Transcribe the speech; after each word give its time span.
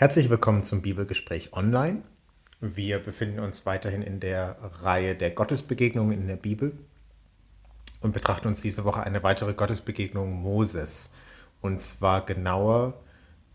Herzlich 0.00 0.30
willkommen 0.30 0.62
zum 0.62 0.80
Bibelgespräch 0.80 1.52
online. 1.54 2.04
Wir 2.60 3.00
befinden 3.00 3.40
uns 3.40 3.66
weiterhin 3.66 4.02
in 4.02 4.20
der 4.20 4.56
Reihe 4.80 5.16
der 5.16 5.32
Gottesbegegnungen 5.32 6.16
in 6.16 6.28
der 6.28 6.36
Bibel 6.36 6.72
und 8.00 8.12
betrachten 8.12 8.46
uns 8.46 8.60
diese 8.60 8.84
Woche 8.84 9.02
eine 9.02 9.24
weitere 9.24 9.54
Gottesbegegnung 9.54 10.40
Moses. 10.40 11.10
Und 11.62 11.80
zwar 11.80 12.24
genauer 12.24 12.94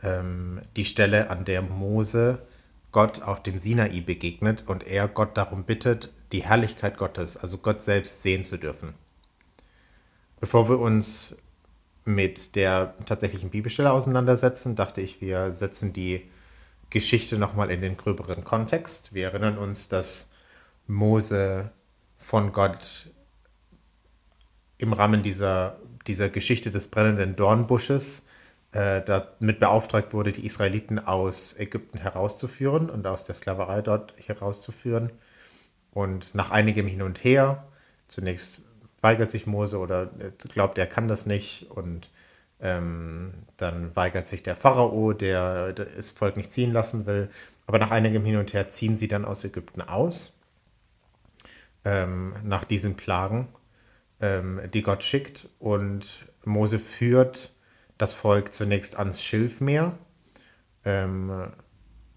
ähm, 0.03 0.59
die 0.75 0.83
Stelle, 0.83 1.29
an 1.29 1.45
der 1.45 1.61
Mose 1.61 2.45
Gott 2.91 3.21
auf 3.21 3.41
dem 3.41 3.57
Sinai 3.57 4.01
begegnet 4.01 4.65
und 4.67 4.85
er 4.85 5.07
Gott 5.07 5.37
darum 5.37 5.63
bittet, 5.63 6.11
die 6.33 6.43
Herrlichkeit 6.43 6.97
Gottes, 6.97 7.37
also 7.37 7.57
Gott 7.59 7.81
selbst 7.83 8.21
sehen 8.21 8.43
zu 8.43 8.57
dürfen. 8.57 8.95
Bevor 10.41 10.67
wir 10.67 10.79
uns 10.79 11.37
mit 12.03 12.57
der 12.57 12.95
tatsächlichen 13.05 13.49
Bibelstelle 13.49 13.93
auseinandersetzen, 13.93 14.75
dachte 14.75 14.99
ich, 14.99 15.21
wir 15.21 15.53
setzen 15.53 15.93
die 15.93 16.29
Geschichte 16.93 17.39
nochmal 17.39 17.71
in 17.71 17.81
den 17.81 17.97
gröberen 17.97 18.43
Kontext. 18.43 19.15
Wir 19.15 19.25
erinnern 19.25 19.57
uns, 19.57 19.89
dass 19.89 20.29
Mose 20.85 21.71
von 22.17 22.53
Gott 22.53 23.09
im 24.77 24.93
Rahmen 24.93 25.23
dieser, 25.23 25.77
dieser 26.05 26.29
Geschichte 26.29 26.69
des 26.69 26.87
brennenden 26.87 27.35
Dornbusches 27.35 28.27
äh, 28.73 29.01
damit 29.01 29.59
beauftragt 29.59 30.13
wurde, 30.13 30.33
die 30.33 30.45
Israeliten 30.45 30.99
aus 30.99 31.57
Ägypten 31.57 31.97
herauszuführen 31.97 32.91
und 32.91 33.07
aus 33.07 33.23
der 33.23 33.33
Sklaverei 33.33 33.81
dort 33.81 34.13
herauszuführen. 34.27 35.11
Und 35.91 36.35
nach 36.35 36.51
einigem 36.51 36.85
Hin 36.85 37.01
und 37.01 37.23
Her, 37.23 37.67
zunächst 38.07 38.61
weigert 39.01 39.31
sich 39.31 39.47
Mose 39.47 39.79
oder 39.79 40.11
glaubt, 40.49 40.77
er 40.77 40.87
kann 40.87 41.07
das 41.07 41.25
nicht 41.25 41.71
und 41.71 42.11
ähm, 42.63 43.33
dann 43.57 43.95
weigert 43.95 44.25
sich 44.25 44.41
der 44.41 44.55
Pharao, 44.55 45.13
der 45.13 45.73
das 45.73 46.11
Volk 46.11 46.37
nicht 46.37 46.51
ziehen 46.51 46.71
lassen 46.71 47.05
will. 47.05 47.29
Aber 47.67 47.77
nach 47.77 47.91
einigem 47.91 48.25
Hin 48.25 48.37
und 48.37 48.53
Her 48.53 48.69
ziehen 48.69 48.97
sie 48.97 49.07
dann 49.07 49.25
aus 49.25 49.43
Ägypten 49.43 49.81
aus, 49.81 50.39
ähm, 51.85 52.35
nach 52.43 52.63
diesen 52.63 52.95
Plagen, 52.95 53.49
ähm, 54.21 54.61
die 54.73 54.81
Gott 54.81 55.03
schickt. 55.03 55.49
Und 55.59 56.25
Mose 56.45 56.79
führt 56.79 57.53
das 57.97 58.13
Volk 58.13 58.53
zunächst 58.53 58.97
ans 58.97 59.21
Schilfmeer. 59.21 59.97
Ähm, 60.85 61.51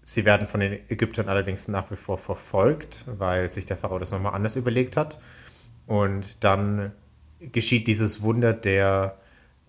sie 0.03 0.23
werden 0.23 0.47
von 0.47 0.61
den 0.61 0.79
Ägyptern 0.89 1.27
allerdings 1.27 1.67
nach 1.67 1.91
wie 1.91 1.97
vor 1.97 2.17
verfolgt, 2.17 3.03
weil 3.07 3.49
sich 3.49 3.65
der 3.65 3.77
Pharao 3.77 3.99
das 3.99 4.11
nochmal 4.11 4.33
anders 4.33 4.55
überlegt 4.55 4.95
hat. 4.95 5.19
Und 5.87 6.43
dann 6.45 6.93
geschieht 7.39 7.87
dieses 7.87 8.21
Wunder 8.21 8.53
der 8.53 9.17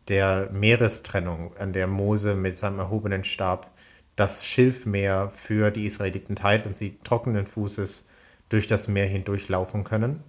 der 0.08 0.50
Meerestrennung, 0.52 1.56
an 1.56 1.72
der 1.72 1.86
Mose 1.86 2.34
mit 2.34 2.56
seinem 2.56 2.78
erhobenen 2.78 3.24
Stab 3.24 3.70
das 4.16 4.44
Schilfmeer 4.44 5.30
für 5.30 5.70
die 5.70 5.86
Israeliten 5.86 6.34
teilt 6.34 6.66
und 6.66 6.76
sie 6.76 6.98
trockenen 7.04 7.46
Fußes 7.46 8.08
durch 8.48 8.66
das 8.66 8.88
Meer 8.88 9.06
hindurchlaufen 9.06 9.84
können. 9.84 10.24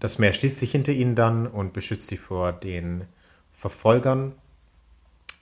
Das 0.00 0.18
Meer 0.18 0.32
schließt 0.32 0.58
sich 0.58 0.72
hinter 0.72 0.92
ihnen 0.92 1.14
dann 1.14 1.46
und 1.46 1.72
beschützt 1.72 2.08
sie 2.08 2.16
vor 2.16 2.52
den 2.52 3.04
Verfolgern. 3.52 4.32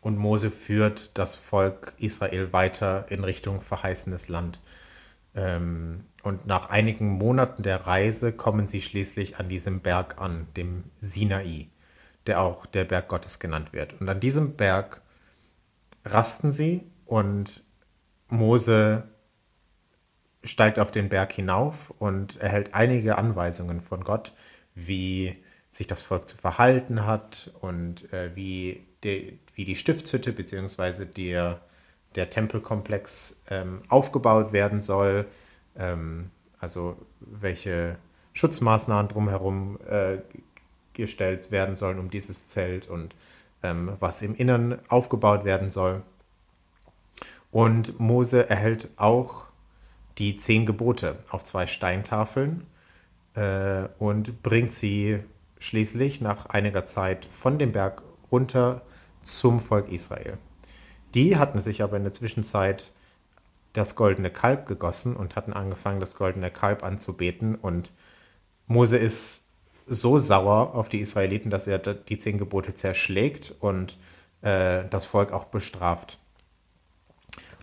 Und 0.00 0.18
Mose 0.18 0.50
führt 0.50 1.16
das 1.16 1.36
Volk 1.36 1.94
Israel 1.98 2.52
weiter 2.52 3.06
in 3.08 3.24
Richtung 3.24 3.60
verheißenes 3.60 4.28
Land. 4.28 4.60
Ähm, 5.34 6.04
und 6.22 6.46
nach 6.46 6.70
einigen 6.70 7.08
Monaten 7.08 7.62
der 7.62 7.86
Reise 7.86 8.32
kommen 8.32 8.66
sie 8.66 8.82
schließlich 8.82 9.38
an 9.38 9.48
diesem 9.48 9.80
Berg 9.80 10.20
an, 10.20 10.46
dem 10.56 10.84
Sinai 11.00 11.68
der 12.26 12.40
auch 12.40 12.66
der 12.66 12.84
Berg 12.84 13.08
Gottes 13.08 13.38
genannt 13.38 13.72
wird. 13.72 14.00
Und 14.00 14.08
an 14.08 14.20
diesem 14.20 14.56
Berg 14.56 15.02
rasten 16.04 16.52
sie 16.52 16.82
und 17.06 17.62
Mose 18.28 19.04
steigt 20.42 20.78
auf 20.78 20.90
den 20.90 21.08
Berg 21.08 21.32
hinauf 21.32 21.90
und 21.98 22.36
erhält 22.36 22.74
einige 22.74 23.16
Anweisungen 23.16 23.80
von 23.80 24.04
Gott, 24.04 24.32
wie 24.74 25.36
sich 25.70 25.86
das 25.86 26.02
Volk 26.02 26.28
zu 26.28 26.36
verhalten 26.36 27.06
hat 27.06 27.50
und 27.60 28.12
äh, 28.12 28.34
wie, 28.34 28.86
de, 29.02 29.38
wie 29.54 29.64
die 29.64 29.76
Stiftshütte 29.76 30.32
bzw. 30.32 31.06
Der, 31.06 31.60
der 32.14 32.30
Tempelkomplex 32.30 33.36
ähm, 33.50 33.82
aufgebaut 33.88 34.52
werden 34.52 34.80
soll, 34.80 35.26
ähm, 35.76 36.30
also 36.60 36.96
welche 37.20 37.96
Schutzmaßnahmen 38.34 39.08
drumherum 39.08 39.78
äh, 39.88 40.18
gestellt 40.94 41.50
werden 41.50 41.76
sollen 41.76 41.98
um 41.98 42.10
dieses 42.10 42.44
Zelt 42.44 42.88
und 42.88 43.14
ähm, 43.62 43.92
was 44.00 44.22
im 44.22 44.34
Innern 44.34 44.78
aufgebaut 44.88 45.44
werden 45.44 45.70
soll. 45.70 46.02
Und 47.50 48.00
Mose 48.00 48.48
erhält 48.48 48.90
auch 48.96 49.46
die 50.18 50.36
zehn 50.36 50.66
Gebote 50.66 51.18
auf 51.30 51.44
zwei 51.44 51.66
Steintafeln 51.66 52.66
äh, 53.34 53.84
und 53.98 54.42
bringt 54.42 54.72
sie 54.72 55.20
schließlich 55.58 56.20
nach 56.20 56.46
einiger 56.46 56.84
Zeit 56.84 57.24
von 57.24 57.58
dem 57.58 57.72
Berg 57.72 58.02
runter 58.30 58.82
zum 59.22 59.60
Volk 59.60 59.90
Israel. 59.90 60.38
Die 61.14 61.36
hatten 61.36 61.60
sich 61.60 61.82
aber 61.82 61.96
in 61.96 62.02
der 62.02 62.12
Zwischenzeit 62.12 62.92
das 63.72 63.96
goldene 63.96 64.30
Kalb 64.30 64.66
gegossen 64.66 65.16
und 65.16 65.36
hatten 65.36 65.52
angefangen, 65.52 66.00
das 66.00 66.16
goldene 66.16 66.50
Kalb 66.50 66.82
anzubeten. 66.82 67.54
Und 67.54 67.92
Mose 68.66 68.96
ist 68.96 69.43
so 69.86 70.18
sauer 70.18 70.74
auf 70.74 70.88
die 70.88 71.00
Israeliten, 71.00 71.50
dass 71.50 71.66
er 71.66 71.78
die 71.78 72.18
zehn 72.18 72.38
Gebote 72.38 72.74
zerschlägt 72.74 73.54
und 73.60 73.98
äh, 74.42 74.84
das 74.90 75.06
Volk 75.06 75.32
auch 75.32 75.44
bestraft. 75.44 76.18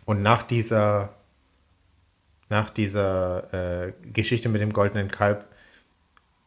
Und 0.06 0.22
nach 0.22 0.44
dieser, 0.44 1.14
nach 2.50 2.70
dieser 2.70 3.88
äh, 3.88 3.94
Geschichte 4.14 4.50
mit 4.50 4.62
dem 4.62 4.74
goldenen 4.74 5.10
Kalb 5.10 5.46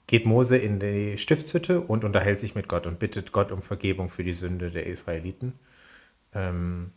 geht 0.06 0.26
Mose 0.26 0.56
in 0.56 0.78
die 0.80 1.18
Stiftshütte 1.18 1.80
und 1.80 2.04
unterhält 2.04 2.40
sich 2.40 2.54
mit 2.54 2.68
Gott 2.68 2.86
und 2.86 2.98
bittet 2.98 3.32
Gott 3.32 3.50
um 3.52 3.62
Vergebung 3.62 4.10
für 4.10 4.24
die 4.24 4.32
Sünde 4.32 4.70
der 4.70 4.86
Israeliten. 4.86 5.58
Ähm, 6.34 6.92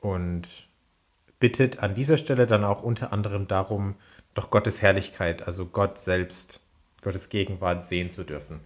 und 0.00 0.68
bittet 1.40 1.82
an 1.82 1.94
dieser 1.94 2.18
Stelle 2.18 2.46
dann 2.46 2.64
auch 2.64 2.82
unter 2.82 3.12
anderem 3.12 3.48
darum, 3.48 3.96
doch 4.34 4.50
Gottes 4.50 4.82
Herrlichkeit, 4.82 5.46
also 5.46 5.66
Gott 5.66 5.98
selbst, 5.98 6.60
Gottes 7.06 7.28
Gegenwart 7.28 7.84
sehen 7.84 8.10
zu 8.10 8.24
dürfen. 8.24 8.58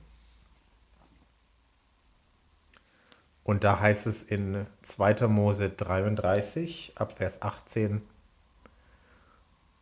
Und 3.44 3.64
da 3.64 3.80
heißt 3.80 4.06
es 4.06 4.22
in 4.22 4.66
2. 4.80 5.28
Mose 5.28 5.68
33 5.68 6.92
ab 6.94 7.18
Vers 7.18 7.42
18, 7.42 8.00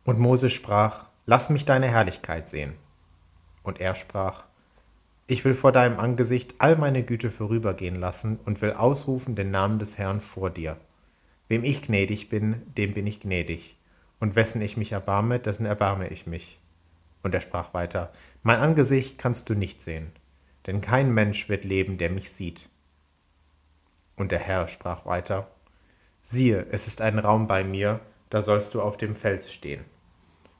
und 0.03 0.19
Mose 0.19 0.49
sprach, 0.49 1.05
lass 1.25 1.49
mich 1.49 1.63
deine 1.63 1.87
Herrlichkeit 1.87 2.49
sehen. 2.49 2.73
Und 3.63 3.79
er 3.79 3.95
sprach, 3.95 4.43
ich 5.27 5.45
will 5.45 5.53
vor 5.53 5.71
deinem 5.71 5.97
Angesicht 5.97 6.55
all 6.57 6.75
meine 6.75 7.03
Güte 7.03 7.31
vorübergehen 7.31 7.95
lassen 7.95 8.41
und 8.43 8.61
will 8.61 8.73
ausrufen 8.73 9.35
den 9.35 9.51
Namen 9.51 9.79
des 9.79 9.97
Herrn 9.97 10.19
vor 10.19 10.49
dir. 10.49 10.75
Wem 11.47 11.63
ich 11.63 11.81
gnädig 11.81 12.27
bin, 12.27 12.61
dem 12.75 12.93
bin 12.93 13.07
ich 13.07 13.21
gnädig, 13.21 13.77
und 14.19 14.35
wessen 14.35 14.61
ich 14.61 14.75
mich 14.75 14.91
erbarme, 14.91 15.39
dessen 15.39 15.65
erbarme 15.65 16.09
ich 16.09 16.27
mich. 16.27 16.59
Und 17.23 17.33
er 17.33 17.41
sprach 17.41 17.73
weiter, 17.73 18.11
Mein 18.41 18.59
Angesicht 18.59 19.17
kannst 19.17 19.49
du 19.49 19.53
nicht 19.53 19.81
sehen, 19.81 20.11
denn 20.65 20.81
kein 20.81 21.13
Mensch 21.13 21.49
wird 21.49 21.65
leben, 21.65 21.97
der 21.97 22.09
mich 22.09 22.31
sieht. 22.31 22.69
Und 24.15 24.31
der 24.31 24.39
Herr 24.39 24.67
sprach 24.67 25.05
weiter, 25.05 25.49
Siehe, 26.21 26.65
es 26.71 26.87
ist 26.87 27.01
ein 27.01 27.19
Raum 27.19 27.47
bei 27.47 27.63
mir, 27.63 27.99
da 28.29 28.41
sollst 28.41 28.73
du 28.73 28.81
auf 28.81 28.97
dem 28.97 29.15
Fels 29.15 29.51
stehen. 29.51 29.83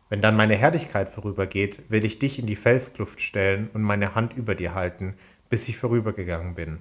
Wenn 0.09 0.22
dann 0.22 0.35
meine 0.35 0.56
Herrlichkeit 0.56 1.09
vorübergeht, 1.09 1.84
will 1.89 2.03
ich 2.03 2.19
dich 2.19 2.39
in 2.39 2.47
die 2.47 2.56
Felskluft 2.56 3.22
stellen 3.22 3.69
und 3.73 3.84
meine 3.84 4.16
Hand 4.16 4.34
über 4.35 4.56
dir 4.56 4.73
halten, 4.73 5.16
bis 5.50 5.68
ich 5.68 5.78
vorübergegangen 5.78 6.56
bin. 6.56 6.79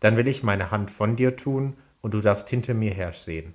Dann 0.00 0.16
will 0.16 0.26
ich 0.26 0.42
meine 0.42 0.70
Hand 0.70 0.90
von 0.90 1.16
dir 1.16 1.36
tun, 1.36 1.76
und 2.00 2.14
du 2.14 2.20
darfst 2.20 2.48
hinter 2.48 2.72
mir 2.72 2.92
her 2.92 3.12
sehen. 3.12 3.54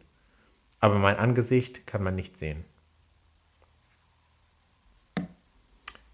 Aber 0.79 0.99
mein 0.99 1.17
Angesicht 1.17 1.87
kann 1.87 2.03
man 2.03 2.15
nicht 2.15 2.37
sehen. 2.37 2.63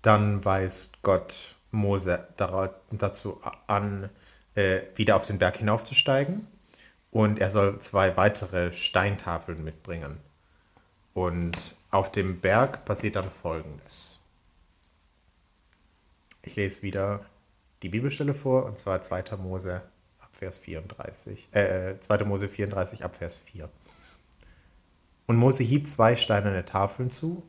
Dann 0.01 0.43
weist 0.43 1.01
Gott 1.03 1.55
Mose 1.71 2.27
dazu 2.37 3.41
an, 3.67 4.09
äh, 4.55 4.81
wieder 4.95 5.15
auf 5.15 5.27
den 5.27 5.37
Berg 5.37 5.57
hinaufzusteigen. 5.57 6.47
Und 7.11 7.39
er 7.39 7.49
soll 7.49 7.77
zwei 7.79 8.15
weitere 8.17 8.71
Steintafeln 8.71 9.63
mitbringen. 9.63 10.17
Und 11.13 11.75
auf 11.89 12.11
dem 12.11 12.39
Berg 12.39 12.85
passiert 12.85 13.17
dann 13.17 13.29
Folgendes. 13.29 14.19
Ich 16.41 16.55
lese 16.55 16.81
wieder 16.81 17.25
die 17.83 17.89
Bibelstelle 17.89 18.33
vor, 18.33 18.65
und 18.65 18.77
zwar 18.77 19.01
2. 19.01 19.37
Mose 19.37 19.81
ab 20.19 20.29
Vers 20.33 20.57
34, 20.59 21.53
äh, 21.53 21.99
2. 21.99 22.25
Mose 22.25 22.47
34 22.47 23.03
ab 23.03 23.15
Vers 23.15 23.35
4. 23.37 23.69
Und 25.27 25.37
Mose 25.37 25.63
hieb 25.63 25.87
zwei 25.87 26.15
steinerne 26.15 26.65
Tafeln 26.65 27.09
zu, 27.09 27.43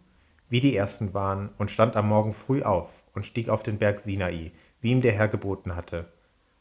wie 0.52 0.60
die 0.60 0.76
ersten 0.76 1.14
waren, 1.14 1.48
und 1.56 1.70
stand 1.70 1.96
am 1.96 2.08
Morgen 2.08 2.34
früh 2.34 2.62
auf 2.62 2.90
und 3.14 3.24
stieg 3.24 3.48
auf 3.48 3.62
den 3.62 3.78
Berg 3.78 3.98
Sinai, 3.98 4.52
wie 4.82 4.90
ihm 4.90 5.00
der 5.00 5.12
Herr 5.12 5.28
geboten 5.28 5.74
hatte, 5.74 6.12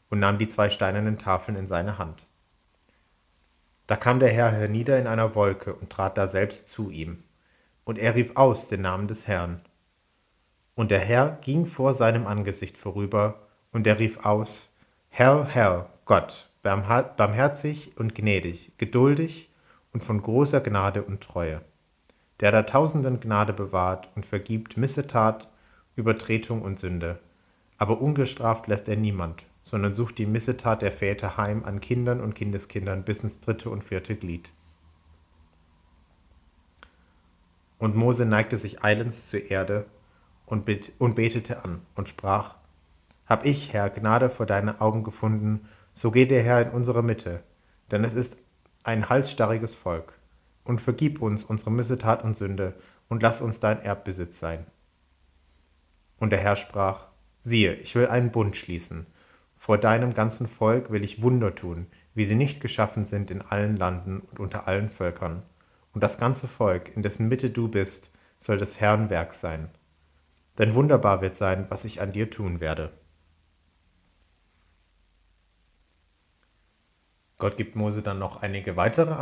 und 0.08 0.18
nahm 0.18 0.38
die 0.38 0.48
zwei 0.48 0.70
steinernen 0.70 1.18
Tafeln 1.18 1.58
in 1.58 1.66
seine 1.66 1.98
Hand. 1.98 2.26
Da 3.86 3.96
kam 3.96 4.18
der 4.18 4.30
Herr 4.30 4.50
hernieder 4.50 4.98
in 4.98 5.06
einer 5.06 5.34
Wolke 5.34 5.74
und 5.74 5.90
trat 5.90 6.16
da 6.16 6.26
selbst 6.26 6.70
zu 6.70 6.88
ihm. 6.88 7.22
Und 7.84 7.98
er 7.98 8.14
rief 8.14 8.34
aus 8.34 8.68
den 8.68 8.80
Namen 8.80 9.08
des 9.08 9.26
Herrn. 9.26 9.60
Und 10.74 10.90
der 10.90 11.00
Herr 11.00 11.36
ging 11.42 11.66
vor 11.66 11.92
seinem 11.92 12.26
Angesicht 12.26 12.78
vorüber, 12.78 13.46
und 13.72 13.86
er 13.86 13.98
rief 13.98 14.24
aus, 14.24 14.74
Herr, 15.10 15.44
Herr, 15.44 15.90
Gott, 16.06 16.48
barmherzig 16.62 17.98
und 17.98 18.14
gnädig, 18.14 18.72
geduldig 18.78 19.50
und 19.92 20.02
von 20.02 20.22
großer 20.22 20.62
Gnade 20.62 21.02
und 21.02 21.22
Treue, 21.22 21.60
der 22.42 22.50
da 22.50 22.64
tausenden 22.64 23.20
Gnade 23.20 23.52
bewahrt 23.52 24.10
und 24.16 24.26
vergibt 24.26 24.76
Missetat, 24.76 25.48
Übertretung 25.94 26.60
und 26.60 26.78
Sünde. 26.78 27.20
Aber 27.78 28.00
ungestraft 28.00 28.66
lässt 28.66 28.88
er 28.88 28.96
niemand, 28.96 29.46
sondern 29.62 29.94
sucht 29.94 30.18
die 30.18 30.26
Missetat 30.26 30.82
der 30.82 30.90
Väter 30.90 31.36
heim 31.36 31.64
an 31.64 31.80
Kindern 31.80 32.20
und 32.20 32.34
Kindeskindern 32.34 33.04
bis 33.04 33.22
ins 33.22 33.38
dritte 33.38 33.70
und 33.70 33.84
vierte 33.84 34.16
Glied. 34.16 34.52
Und 37.78 37.94
Mose 37.94 38.26
neigte 38.26 38.56
sich 38.56 38.82
eilends 38.82 39.28
zur 39.28 39.48
Erde 39.48 39.86
und, 40.44 40.64
betete 40.64 41.64
an 41.64 41.82
und 41.94 42.08
sprach, 42.08 42.56
Hab 43.26 43.46
ich, 43.46 43.72
Herr, 43.72 43.88
Gnade 43.88 44.30
vor 44.30 44.46
deinen 44.46 44.80
Augen 44.80 45.04
gefunden, 45.04 45.68
so 45.92 46.10
geh 46.10 46.26
der 46.26 46.42
Herr 46.42 46.60
in 46.60 46.70
unsere 46.70 47.04
Mitte, 47.04 47.44
denn 47.92 48.02
es 48.02 48.14
ist 48.14 48.36
ein 48.82 49.08
halsstarriges 49.08 49.76
Volk. 49.76 50.14
Und 50.64 50.80
vergib 50.80 51.20
uns 51.20 51.44
unsere 51.44 51.70
Missetat 51.70 52.22
und 52.24 52.36
Sünde, 52.36 52.74
und 53.08 53.22
lass 53.22 53.40
uns 53.40 53.60
dein 53.60 53.82
Erbbesitz 53.82 54.38
sein. 54.38 54.66
Und 56.18 56.30
der 56.30 56.38
Herr 56.38 56.56
sprach, 56.56 57.08
siehe, 57.42 57.74
ich 57.74 57.94
will 57.94 58.06
einen 58.06 58.30
Bund 58.30 58.56
schließen. 58.56 59.06
Vor 59.56 59.76
deinem 59.76 60.14
ganzen 60.14 60.48
Volk 60.48 60.90
will 60.90 61.04
ich 61.04 61.22
Wunder 61.22 61.54
tun, 61.54 61.86
wie 62.14 62.24
sie 62.24 62.34
nicht 62.36 62.60
geschaffen 62.60 63.04
sind 63.04 63.30
in 63.30 63.42
allen 63.42 63.76
Landen 63.76 64.20
und 64.20 64.40
unter 64.40 64.66
allen 64.66 64.88
Völkern. 64.88 65.42
Und 65.92 66.02
das 66.02 66.18
ganze 66.18 66.48
Volk, 66.48 66.94
in 66.96 67.02
dessen 67.02 67.28
Mitte 67.28 67.50
du 67.50 67.68
bist, 67.68 68.12
soll 68.38 68.56
des 68.56 68.80
Herrn 68.80 69.10
Werk 69.10 69.34
sein. 69.34 69.68
Denn 70.58 70.74
wunderbar 70.74 71.20
wird 71.22 71.36
sein, 71.36 71.66
was 71.68 71.84
ich 71.84 72.00
an 72.00 72.12
dir 72.12 72.30
tun 72.30 72.60
werde. 72.60 72.92
Gott 77.38 77.56
gibt 77.56 77.76
Mose 77.76 78.02
dann 78.02 78.18
noch 78.18 78.42
einige 78.42 78.76
weitere 78.76 79.12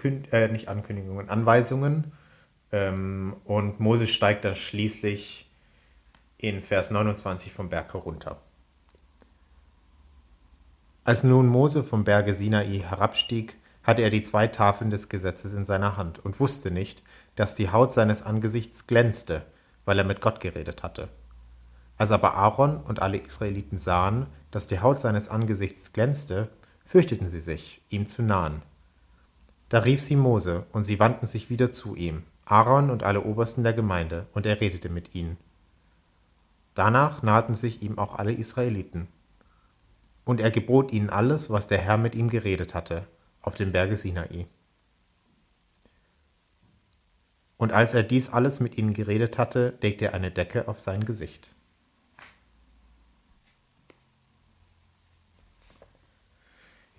Ankün 0.00 0.24
äh, 0.32 0.48
nicht 0.48 0.68
Ankündigungen, 0.68 1.28
Anweisungen. 1.28 2.12
Ähm, 2.72 3.36
und 3.44 3.80
Mose 3.80 4.06
steigt 4.06 4.44
dann 4.46 4.56
schließlich 4.56 5.50
in 6.38 6.62
Vers 6.62 6.90
29 6.90 7.52
vom 7.52 7.68
Berg 7.68 7.92
herunter. 7.92 8.40
Als 11.04 11.22
nun 11.22 11.46
Mose 11.46 11.84
vom 11.84 12.04
Berge 12.04 12.32
Sinai 12.32 12.78
herabstieg, 12.78 13.56
hatte 13.82 14.02
er 14.02 14.10
die 14.10 14.22
zwei 14.22 14.46
Tafeln 14.46 14.90
des 14.90 15.08
Gesetzes 15.08 15.52
in 15.54 15.64
seiner 15.64 15.96
Hand 15.96 16.18
und 16.18 16.40
wusste 16.40 16.70
nicht, 16.70 17.02
dass 17.34 17.54
die 17.54 17.70
Haut 17.70 17.92
seines 17.92 18.22
Angesichts 18.22 18.86
glänzte, 18.86 19.44
weil 19.84 19.98
er 19.98 20.04
mit 20.04 20.20
Gott 20.20 20.40
geredet 20.40 20.82
hatte. 20.82 21.08
Als 21.98 22.10
aber 22.10 22.34
Aaron 22.34 22.78
und 22.78 23.02
alle 23.02 23.18
Israeliten 23.18 23.76
sahen, 23.76 24.26
dass 24.50 24.66
die 24.66 24.80
Haut 24.80 25.00
seines 25.00 25.28
Angesichts 25.28 25.92
glänzte, 25.92 26.48
fürchteten 26.84 27.28
sie 27.28 27.40
sich, 27.40 27.82
ihm 27.90 28.06
zu 28.06 28.22
nahen. 28.22 28.62
Da 29.70 29.78
rief 29.78 30.02
sie 30.02 30.16
Mose, 30.16 30.66
und 30.72 30.82
sie 30.82 30.98
wandten 30.98 31.28
sich 31.28 31.48
wieder 31.48 31.70
zu 31.70 31.94
ihm, 31.94 32.24
Aaron 32.44 32.90
und 32.90 33.04
alle 33.04 33.22
Obersten 33.22 33.62
der 33.62 33.72
Gemeinde, 33.72 34.26
und 34.34 34.44
er 34.44 34.60
redete 34.60 34.88
mit 34.88 35.14
ihnen. 35.14 35.38
Danach 36.74 37.22
nahten 37.22 37.54
sich 37.54 37.80
ihm 37.80 37.96
auch 37.96 38.16
alle 38.16 38.32
Israeliten. 38.32 39.06
Und 40.24 40.40
er 40.40 40.50
gebot 40.50 40.92
ihnen 40.92 41.08
alles, 41.08 41.50
was 41.50 41.68
der 41.68 41.78
Herr 41.78 41.98
mit 41.98 42.16
ihm 42.16 42.28
geredet 42.28 42.74
hatte, 42.74 43.06
auf 43.42 43.54
dem 43.54 43.70
Berge 43.70 43.96
Sinai. 43.96 44.46
Und 47.56 47.72
als 47.72 47.94
er 47.94 48.02
dies 48.02 48.28
alles 48.28 48.58
mit 48.58 48.76
ihnen 48.76 48.92
geredet 48.92 49.38
hatte, 49.38 49.78
legte 49.82 50.06
er 50.06 50.14
eine 50.14 50.32
Decke 50.32 50.66
auf 50.66 50.80
sein 50.80 51.04
Gesicht. 51.04 51.54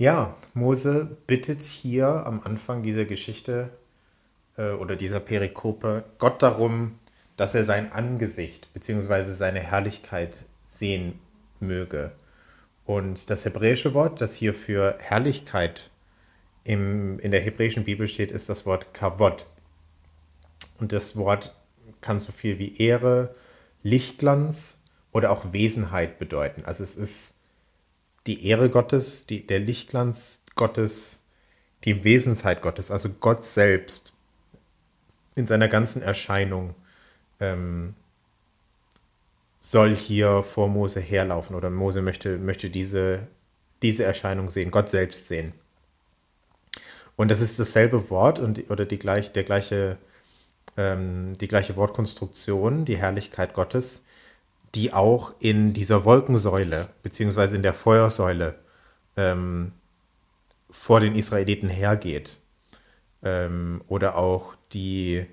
Ja, 0.02 0.36
Mose 0.56 1.16
bittet 1.28 1.62
hier 1.62 2.26
am 2.26 2.42
Anfang 2.44 2.82
dieser 2.82 3.06
Geschichte 3.06 3.70
äh, 4.58 4.72
oder 4.72 4.96
dieser 4.96 5.20
Perikope 5.20 6.06
Gott 6.18 6.42
darum, 6.42 6.98
dass 7.38 7.54
er 7.54 7.66
sein 7.66 7.92
Angesicht 7.92 8.74
bzw. 8.74 9.32
seine 9.34 9.60
Herrlichkeit 9.60 10.46
sehen 10.66 11.20
möge. 11.60 12.14
Und 12.84 13.30
das 13.30 13.46
hebräische 13.46 13.94
Wort, 13.94 14.22
das 14.22 14.34
hier 14.34 14.56
für 14.56 14.98
Herrlichkeit 15.00 15.92
im, 16.64 17.20
in 17.20 17.30
der 17.30 17.42
hebräischen 17.42 17.84
Bibel 17.84 18.08
steht, 18.08 18.32
ist 18.32 18.50
das 18.50 18.66
Wort 18.66 18.96
Kavod. 18.96 19.46
Und 20.80 20.94
das 20.94 21.16
Wort 21.16 21.54
kann 22.02 22.20
so 22.20 22.32
viel 22.32 22.58
wie 22.58 22.76
Ehre, 22.76 23.36
Lichtglanz 23.84 24.82
oder 25.12 25.30
auch 25.30 25.54
Wesenheit 25.54 26.18
bedeuten. 26.18 26.64
Also 26.66 26.84
es 26.84 26.96
ist 26.96 27.36
die 28.28 28.48
Ehre 28.48 28.70
Gottes, 28.70 29.26
die, 29.26 29.46
der 29.46 29.60
Lichtglanz 29.60 30.44
Gottes, 30.56 31.24
die 31.84 32.04
Wesensheit 32.04 32.62
Gottes, 32.62 32.92
also 32.92 33.10
Gott 33.10 33.44
selbst 33.46 34.14
in 35.36 35.48
seiner 35.48 35.68
ganzen 35.68 36.02
Erscheinung 36.02 36.76
ähm, 37.40 37.96
soll 39.60 39.96
hier 39.96 40.44
vor 40.44 40.68
Mose 40.68 41.00
herlaufen 41.00 41.56
oder 41.56 41.70
Mose 41.70 42.02
möchte, 42.02 42.38
möchte 42.38 42.70
diese, 42.70 43.28
diese 43.82 44.04
Erscheinung 44.04 44.50
sehen, 44.50 44.72
Gott 44.72 44.90
selbst 44.90 45.28
sehen. 45.28 45.54
Und 47.16 47.30
das 47.30 47.42
ist 47.42 47.60
dasselbe 47.60 48.10
Wort 48.10 48.40
und, 48.40 48.70
oder 48.70 48.86
die, 48.86 48.98
gleich, 48.98 49.32
der 49.32 49.44
gleiche, 49.44 49.98
ähm, 50.78 51.38
die 51.40 51.48
gleiche 51.48 51.76
Wortkonstruktion, 51.76 52.86
die 52.86 52.98
Herrlichkeit 52.98 53.54
Gottes, 53.54 54.04
die 54.76 54.94
auch 54.94 55.34
in 55.40 55.74
dieser 55.74 56.06
Wolkensäule 56.06 56.90
beziehungsweise 57.04 57.56
in 57.56 57.64
der 57.64 57.74
Feuersäule 57.74 58.56
ähm, 59.18 59.74
vor 60.70 61.00
den 61.00 61.16
Israeliten 61.16 61.70
hergeht. 61.70 62.38
Ähm, 63.24 63.84
oder 63.88 64.18
auch 64.18 64.56
die 64.74 65.26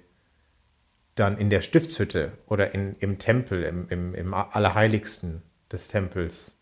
dann 1.14 1.38
in 1.38 1.50
der 1.50 1.62
Stiftshütte 1.62 2.32
oder 2.46 2.74
in, 2.74 2.96
im 3.00 3.18
Tempel, 3.18 3.62
im, 3.62 3.88
im, 3.88 4.14
im 4.14 4.34
Allerheiligsten 4.34 5.42
des 5.70 5.88
Tempels 5.88 6.58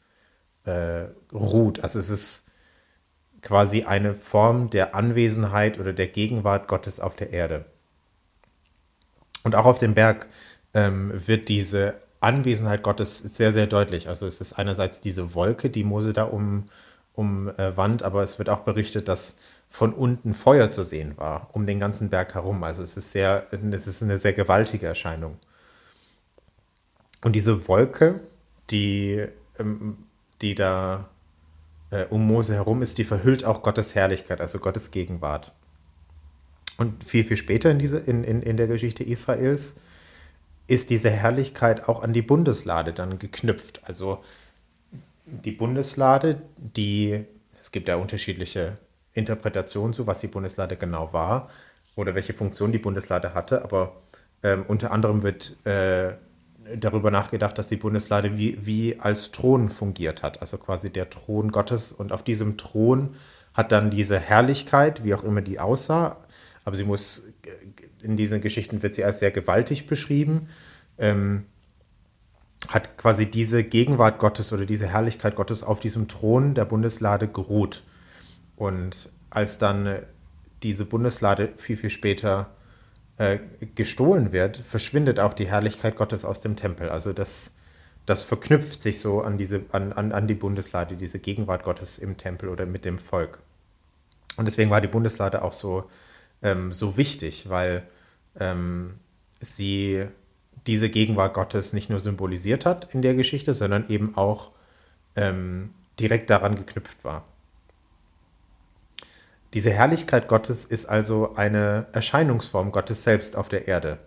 äh, 0.64 1.04
ruht. 1.32 1.80
Also 1.80 1.98
es 1.98 2.08
ist 2.08 2.44
quasi 3.42 3.84
eine 3.84 4.14
Form 4.14 4.70
der 4.70 4.94
Anwesenheit 4.94 5.78
oder 5.78 5.92
der 5.92 6.08
Gegenwart 6.08 6.68
Gottes 6.68 7.00
auf 7.00 7.16
der 7.16 7.32
Erde. 7.32 7.64
Und 9.44 9.54
auch 9.54 9.66
auf 9.66 9.78
dem 9.78 9.94
Berg 9.94 10.28
ähm, 10.74 11.12
wird 11.26 11.48
diese 11.48 11.94
Anwesenheit 12.26 12.82
Gottes 12.82 13.18
sehr, 13.18 13.52
sehr 13.52 13.66
deutlich. 13.66 14.08
Also 14.08 14.26
es 14.26 14.40
ist 14.40 14.54
einerseits 14.54 15.00
diese 15.00 15.34
Wolke, 15.34 15.70
die 15.70 15.84
Mose 15.84 16.12
da 16.12 16.24
um, 16.24 16.64
umwand, 17.14 18.02
äh, 18.02 18.04
aber 18.04 18.22
es 18.22 18.38
wird 18.38 18.48
auch 18.48 18.60
berichtet, 18.60 19.08
dass 19.08 19.36
von 19.68 19.92
unten 19.92 20.34
Feuer 20.34 20.70
zu 20.70 20.84
sehen 20.84 21.16
war, 21.16 21.50
um 21.52 21.66
den 21.66 21.78
ganzen 21.78 22.10
Berg 22.10 22.34
herum. 22.34 22.62
Also 22.64 22.82
es 22.82 22.96
ist 22.96 23.12
sehr, 23.12 23.46
es 23.50 23.86
ist 23.86 24.02
eine 24.02 24.18
sehr 24.18 24.32
gewaltige 24.32 24.86
Erscheinung. 24.86 25.38
Und 27.22 27.34
diese 27.34 27.68
Wolke, 27.68 28.20
die, 28.70 29.24
ähm, 29.58 29.98
die 30.42 30.54
da 30.54 31.08
äh, 31.90 32.06
um 32.06 32.26
Mose 32.26 32.54
herum 32.54 32.82
ist, 32.82 32.98
die 32.98 33.04
verhüllt 33.04 33.44
auch 33.44 33.62
Gottes 33.62 33.94
Herrlichkeit, 33.94 34.40
also 34.40 34.58
Gottes 34.58 34.90
Gegenwart. 34.90 35.52
Und 36.76 37.04
viel, 37.04 37.24
viel 37.24 37.36
später 37.36 37.70
in, 37.70 37.78
diese, 37.78 37.98
in, 37.98 38.24
in, 38.24 38.42
in 38.42 38.56
der 38.56 38.66
Geschichte 38.66 39.04
Israels 39.04 39.76
ist 40.66 40.90
diese 40.90 41.10
Herrlichkeit 41.10 41.88
auch 41.88 42.02
an 42.02 42.12
die 42.12 42.22
Bundeslade 42.22 42.92
dann 42.92 43.18
geknüpft. 43.18 43.80
Also 43.84 44.22
die 45.26 45.52
Bundeslade, 45.52 46.42
die, 46.56 47.24
es 47.58 47.70
gibt 47.70 47.88
ja 47.88 47.96
unterschiedliche 47.96 48.78
Interpretationen 49.12 49.92
zu, 49.92 50.06
was 50.06 50.20
die 50.20 50.28
Bundeslade 50.28 50.76
genau 50.76 51.12
war 51.12 51.50
oder 51.94 52.14
welche 52.14 52.34
Funktion 52.34 52.72
die 52.72 52.78
Bundeslade 52.78 53.34
hatte, 53.34 53.62
aber 53.62 53.96
ähm, 54.42 54.64
unter 54.68 54.92
anderem 54.92 55.22
wird 55.22 55.56
äh, 55.66 56.14
darüber 56.76 57.10
nachgedacht, 57.10 57.56
dass 57.58 57.68
die 57.68 57.76
Bundeslade 57.76 58.36
wie, 58.36 58.64
wie 58.64 59.00
als 59.00 59.30
Thron 59.32 59.68
fungiert 59.68 60.22
hat, 60.22 60.40
also 60.40 60.58
quasi 60.58 60.90
der 60.90 61.10
Thron 61.10 61.50
Gottes 61.50 61.92
und 61.92 62.12
auf 62.12 62.22
diesem 62.22 62.56
Thron 62.56 63.16
hat 63.54 63.72
dann 63.72 63.90
diese 63.90 64.18
Herrlichkeit, 64.18 65.04
wie 65.04 65.14
auch 65.14 65.24
immer 65.24 65.40
die 65.40 65.58
aussah, 65.58 66.18
aber 66.66 66.74
sie 66.74 66.84
muss, 66.84 67.22
in 68.02 68.16
diesen 68.16 68.40
Geschichten 68.40 68.82
wird 68.82 68.96
sie 68.96 69.04
als 69.04 69.20
sehr 69.20 69.30
gewaltig 69.30 69.86
beschrieben, 69.86 70.48
ähm, 70.98 71.46
hat 72.66 72.98
quasi 72.98 73.30
diese 73.30 73.62
Gegenwart 73.62 74.18
Gottes 74.18 74.52
oder 74.52 74.66
diese 74.66 74.88
Herrlichkeit 74.88 75.36
Gottes 75.36 75.62
auf 75.62 75.78
diesem 75.78 76.08
Thron 76.08 76.54
der 76.54 76.64
Bundeslade 76.64 77.28
geruht. 77.28 77.84
Und 78.56 79.10
als 79.30 79.58
dann 79.58 79.86
äh, 79.86 80.02
diese 80.64 80.84
Bundeslade 80.84 81.52
viel, 81.56 81.76
viel 81.76 81.90
später 81.90 82.50
äh, 83.18 83.38
gestohlen 83.76 84.32
wird, 84.32 84.56
verschwindet 84.56 85.20
auch 85.20 85.34
die 85.34 85.46
Herrlichkeit 85.46 85.94
Gottes 85.94 86.24
aus 86.24 86.40
dem 86.40 86.56
Tempel. 86.56 86.88
Also 86.88 87.12
das, 87.12 87.54
das 88.06 88.24
verknüpft 88.24 88.82
sich 88.82 88.98
so 88.98 89.20
an, 89.20 89.38
diese, 89.38 89.62
an, 89.70 89.92
an, 89.92 90.10
an 90.10 90.26
die 90.26 90.34
Bundeslade, 90.34 90.96
diese 90.96 91.20
Gegenwart 91.20 91.62
Gottes 91.62 91.98
im 91.98 92.16
Tempel 92.16 92.48
oder 92.48 92.66
mit 92.66 92.84
dem 92.84 92.98
Volk. 92.98 93.38
Und 94.36 94.46
deswegen 94.46 94.70
war 94.70 94.80
die 94.80 94.88
Bundeslade 94.88 95.42
auch 95.42 95.52
so, 95.52 95.88
ähm, 96.46 96.72
so 96.72 96.96
wichtig, 96.96 97.48
weil 97.48 97.82
ähm, 98.38 98.94
sie 99.40 100.06
diese 100.66 100.88
Gegenwart 100.88 101.34
Gottes 101.34 101.72
nicht 101.72 101.90
nur 101.90 101.98
symbolisiert 102.00 102.64
hat 102.64 102.94
in 102.94 103.02
der 103.02 103.14
Geschichte, 103.14 103.52
sondern 103.52 103.88
eben 103.88 104.16
auch 104.16 104.52
ähm, 105.16 105.70
direkt 105.98 106.30
daran 106.30 106.54
geknüpft 106.54 107.04
war. 107.04 107.24
Diese 109.54 109.70
Herrlichkeit 109.70 110.28
Gottes 110.28 110.64
ist 110.64 110.86
also 110.86 111.34
eine 111.34 111.86
Erscheinungsform 111.92 112.70
Gottes 112.72 113.02
selbst 113.02 113.36
auf 113.36 113.48
der 113.48 113.66
Erde. 113.66 113.98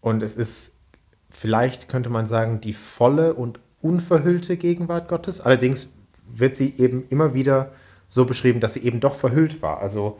Und 0.00 0.22
es 0.22 0.36
ist, 0.36 0.74
vielleicht 1.30 1.88
könnte 1.88 2.10
man 2.10 2.26
sagen, 2.26 2.60
die 2.60 2.74
volle 2.74 3.34
und 3.34 3.58
unverhüllte 3.80 4.56
Gegenwart 4.56 5.08
Gottes. 5.08 5.40
Allerdings 5.40 5.92
wird 6.26 6.54
sie 6.54 6.74
eben 6.76 7.06
immer 7.08 7.34
wieder 7.34 7.72
so 8.06 8.24
beschrieben, 8.24 8.60
dass 8.60 8.74
sie 8.74 8.82
eben 8.82 9.00
doch 9.00 9.14
verhüllt 9.14 9.62
war. 9.62 9.80
Also 9.80 10.18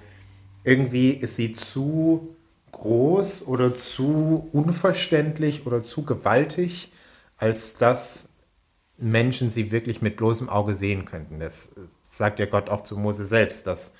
irgendwie 0.64 1.10
ist 1.10 1.36
sie 1.36 1.52
zu 1.52 2.34
groß 2.72 3.46
oder 3.46 3.74
zu 3.74 4.48
unverständlich 4.52 5.66
oder 5.66 5.82
zu 5.82 6.04
gewaltig, 6.04 6.92
als 7.36 7.76
dass 7.76 8.28
Menschen 8.98 9.50
sie 9.50 9.70
wirklich 9.70 10.02
mit 10.02 10.16
bloßem 10.16 10.48
Auge 10.48 10.74
sehen 10.74 11.04
könnten. 11.04 11.38
Das 11.38 11.70
sagt 12.00 12.40
ja 12.40 12.46
Gott 12.46 12.68
auch 12.68 12.82
zu 12.82 12.96
Mose 12.96 13.24
selbst, 13.24 13.66
dass 13.66 13.94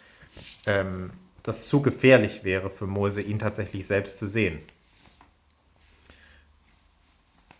ähm, 0.67 1.11
das 1.43 1.69
zu 1.69 1.81
gefährlich 1.81 2.45
wäre 2.45 2.69
für 2.69 2.87
Mose, 2.87 3.23
ihn 3.23 3.38
tatsächlich 3.38 3.87
selbst 3.87 4.19
zu 4.19 4.27
sehen. 4.27 4.59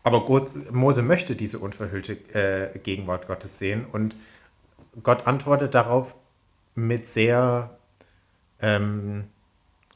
Aber 0.03 0.25
Gott, 0.25 0.73
Mose 0.73 1.03
möchte 1.03 1.37
diese 1.37 1.59
unverhüllte 1.59 2.13
äh, 2.35 2.79
Gegenwart 2.79 3.27
Gottes 3.27 3.59
sehen 3.59 3.87
und 3.91 4.17
Gott 5.03 5.27
antwortet 5.27 5.75
darauf 5.75 6.15
mit 6.75 7.07
sehr 7.07 7.78
ähm, 8.61 9.25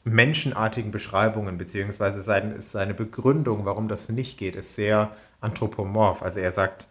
menschenartigen 0.03 0.91
Beschreibungen, 0.91 1.57
beziehungsweise 1.57 2.21
sein, 2.21 2.59
seine 2.59 2.93
Begründung, 2.93 3.65
warum 3.65 3.87
das 3.87 4.09
nicht 4.09 4.37
geht, 4.37 4.55
ist 4.55 4.75
sehr 4.75 5.11
anthropomorph. 5.39 6.21
Also 6.21 6.39
er 6.39 6.51
sagt, 6.51 6.87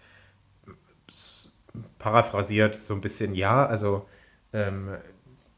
paraphrasiert 1.99 2.75
so 2.75 2.95
ein 2.95 3.01
bisschen, 3.01 3.35
ja, 3.35 3.67
also 3.67 4.07
ähm, 4.53 4.91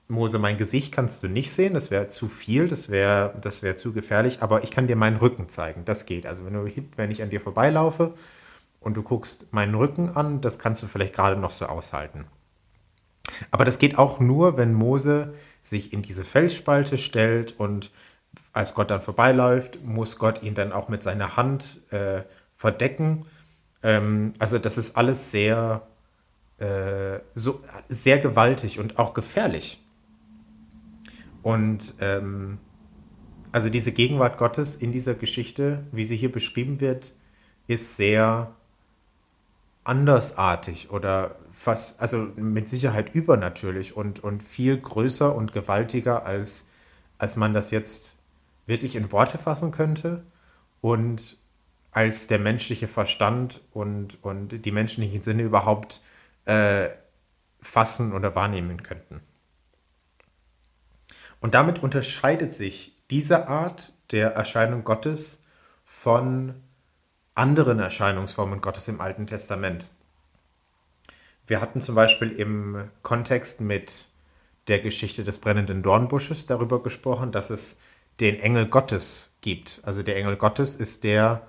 Mose, 0.08 0.38
mein 0.38 0.58
Gesicht 0.58 0.92
kannst 0.92 1.22
du 1.22 1.28
nicht 1.28 1.52
sehen, 1.52 1.74
das 1.74 1.90
wäre 1.90 2.08
zu 2.08 2.28
viel, 2.28 2.68
das 2.68 2.90
wäre 2.90 3.34
das 3.40 3.62
wär 3.62 3.76
zu 3.76 3.92
gefährlich, 3.92 4.42
aber 4.42 4.62
ich 4.62 4.70
kann 4.70 4.86
dir 4.86 4.96
meinen 4.96 5.16
Rücken 5.16 5.48
zeigen, 5.48 5.84
das 5.84 6.06
geht. 6.06 6.26
Also 6.26 6.44
wenn, 6.44 6.52
du, 6.52 6.70
wenn 6.96 7.10
ich 7.10 7.22
an 7.22 7.30
dir 7.30 7.40
vorbeilaufe 7.40 8.14
und 8.80 8.96
du 8.96 9.02
guckst 9.02 9.52
meinen 9.52 9.74
Rücken 9.74 10.10
an, 10.10 10.40
das 10.40 10.58
kannst 10.58 10.82
du 10.82 10.86
vielleicht 10.86 11.14
gerade 11.14 11.36
noch 11.36 11.50
so 11.50 11.66
aushalten. 11.66 12.26
Aber 13.50 13.64
das 13.64 13.78
geht 13.78 13.98
auch 13.98 14.20
nur, 14.20 14.58
wenn 14.58 14.74
Mose 14.74 15.34
sich 15.64 15.92
in 15.92 16.02
diese 16.02 16.24
Felsspalte 16.24 16.98
stellt 16.98 17.58
und 17.58 17.90
als 18.52 18.74
Gott 18.74 18.90
dann 18.90 19.00
vorbeiläuft, 19.00 19.84
muss 19.84 20.18
Gott 20.18 20.42
ihn 20.42 20.54
dann 20.54 20.72
auch 20.72 20.88
mit 20.88 21.02
seiner 21.02 21.36
Hand 21.36 21.80
äh, 21.90 22.22
verdecken. 22.54 23.24
Ähm, 23.82 24.34
also 24.38 24.58
das 24.58 24.76
ist 24.76 24.96
alles 24.96 25.30
sehr, 25.30 25.86
äh, 26.58 27.18
so, 27.34 27.62
sehr 27.88 28.18
gewaltig 28.18 28.78
und 28.78 28.98
auch 28.98 29.14
gefährlich. 29.14 29.80
Und 31.42 31.94
ähm, 32.00 32.58
also 33.50 33.70
diese 33.70 33.92
Gegenwart 33.92 34.36
Gottes 34.36 34.76
in 34.76 34.92
dieser 34.92 35.14
Geschichte, 35.14 35.84
wie 35.92 36.04
sie 36.04 36.16
hier 36.16 36.30
beschrieben 36.30 36.80
wird, 36.80 37.14
ist 37.66 37.96
sehr 37.96 38.54
andersartig 39.84 40.90
oder 40.90 41.36
fast, 41.64 41.98
also 42.00 42.28
mit 42.36 42.68
Sicherheit 42.68 43.14
übernatürlich 43.14 43.96
und, 43.96 44.22
und 44.22 44.42
viel 44.42 44.76
größer 44.76 45.34
und 45.34 45.52
gewaltiger, 45.52 46.26
als, 46.26 46.66
als 47.16 47.36
man 47.36 47.54
das 47.54 47.70
jetzt 47.70 48.18
wirklich 48.66 48.96
in 48.96 49.10
Worte 49.12 49.38
fassen 49.38 49.70
könnte 49.70 50.24
und 50.82 51.38
als 51.90 52.26
der 52.26 52.38
menschliche 52.38 52.86
Verstand 52.86 53.62
und, 53.72 54.22
und 54.22 54.64
die 54.64 54.72
menschlichen 54.72 55.22
Sinne 55.22 55.42
überhaupt 55.42 56.02
äh, 56.44 56.88
fassen 57.62 58.12
oder 58.12 58.34
wahrnehmen 58.34 58.82
könnten. 58.82 59.20
Und 61.40 61.54
damit 61.54 61.82
unterscheidet 61.82 62.52
sich 62.52 62.94
diese 63.10 63.48
Art 63.48 63.94
der 64.10 64.34
Erscheinung 64.34 64.84
Gottes 64.84 65.42
von 65.84 66.54
anderen 67.34 67.78
Erscheinungsformen 67.78 68.60
Gottes 68.60 68.88
im 68.88 69.00
Alten 69.00 69.26
Testament. 69.26 69.90
Wir 71.46 71.60
hatten 71.60 71.80
zum 71.80 71.94
Beispiel 71.94 72.30
im 72.30 72.90
Kontext 73.02 73.60
mit 73.60 74.08
der 74.68 74.80
Geschichte 74.80 75.24
des 75.24 75.38
brennenden 75.38 75.82
Dornbusches 75.82 76.46
darüber 76.46 76.82
gesprochen, 76.82 77.32
dass 77.32 77.50
es 77.50 77.78
den 78.20 78.38
Engel 78.40 78.66
Gottes 78.66 79.36
gibt. 79.42 79.82
Also 79.84 80.02
der 80.02 80.16
Engel 80.16 80.36
Gottes 80.36 80.74
ist 80.74 81.04
der, 81.04 81.46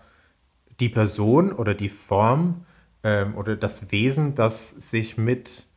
die 0.79 0.89
Person 0.89 1.53
oder 1.53 1.73
die 1.73 1.89
Form 1.89 2.65
ähm, 3.03 3.35
oder 3.35 3.55
das 3.55 3.91
Wesen, 3.91 4.35
das 4.35 4.69
sich 4.69 5.17
mit 5.17 5.67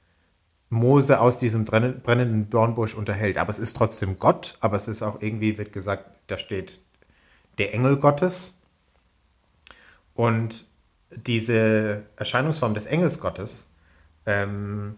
Mose 0.70 1.20
aus 1.20 1.38
diesem 1.38 1.64
brennenden 1.64 2.50
Dornbusch 2.50 2.94
unterhält. 2.94 3.38
Aber 3.38 3.50
es 3.50 3.58
ist 3.58 3.76
trotzdem 3.76 4.18
Gott, 4.18 4.56
aber 4.60 4.76
es 4.76 4.88
ist 4.88 5.02
auch 5.02 5.22
irgendwie, 5.22 5.56
wird 5.56 5.72
gesagt, 5.72 6.10
da 6.26 6.36
steht 6.36 6.80
der 7.58 7.72
Engel 7.72 7.96
Gottes. 7.96 8.58
Und 10.14 10.66
diese 11.14 12.02
Erscheinungsform 12.16 12.74
des 12.74 12.86
Engels 12.86 13.20
Gottes, 13.20 13.68
ähm, 14.28 14.96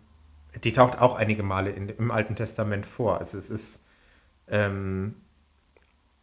die 0.64 0.72
taucht 0.72 1.00
auch 1.00 1.14
einige 1.14 1.44
Male 1.44 1.70
in, 1.70 1.88
im 1.88 2.10
Alten 2.10 2.34
Testament 2.34 2.84
vor. 2.84 3.18
Also 3.18 3.38
es 3.38 3.48
ist, 3.48 3.80
ähm, 4.48 5.14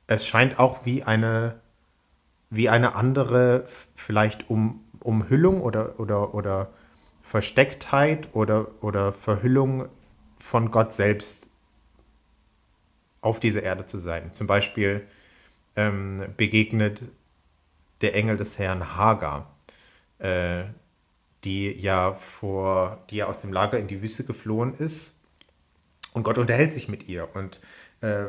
es 0.07 0.27
scheint 0.27 0.59
auch 0.59 0.85
wie 0.85 1.03
eine, 1.03 1.61
wie 2.49 2.67
eine 2.67 2.95
andere, 2.95 3.63
vielleicht 3.95 4.49
um, 4.49 4.83
Umhüllung 4.99 5.61
oder, 5.61 5.99
oder, 6.01 6.33
oder 6.33 6.69
Verstecktheit 7.21 8.29
oder, 8.33 8.67
oder 8.83 9.13
Verhüllung 9.13 9.87
von 10.37 10.69
Gott 10.69 10.91
selbst 10.91 11.49
auf 13.21 13.39
dieser 13.39 13.63
Erde 13.63 13.85
zu 13.85 13.99
sein. 13.99 14.33
Zum 14.33 14.47
Beispiel 14.47 15.07
ähm, 15.77 16.25
begegnet 16.35 17.03
der 18.01 18.15
Engel 18.15 18.35
des 18.35 18.59
Herrn 18.59 18.97
Hagar, 18.97 19.55
äh, 20.19 20.65
die 21.47 21.71
ja 21.79 22.13
vor, 22.13 22.99
die 23.09 23.17
ja 23.17 23.27
aus 23.27 23.39
dem 23.39 23.53
Lager 23.53 23.79
in 23.79 23.87
die 23.87 24.01
Wüste 24.01 24.25
geflohen 24.25 24.73
ist. 24.73 25.15
Und 26.11 26.23
Gott 26.23 26.37
unterhält 26.37 26.73
sich 26.73 26.89
mit 26.89 27.07
ihr 27.07 27.29
und 27.35 27.61
äh, 28.01 28.25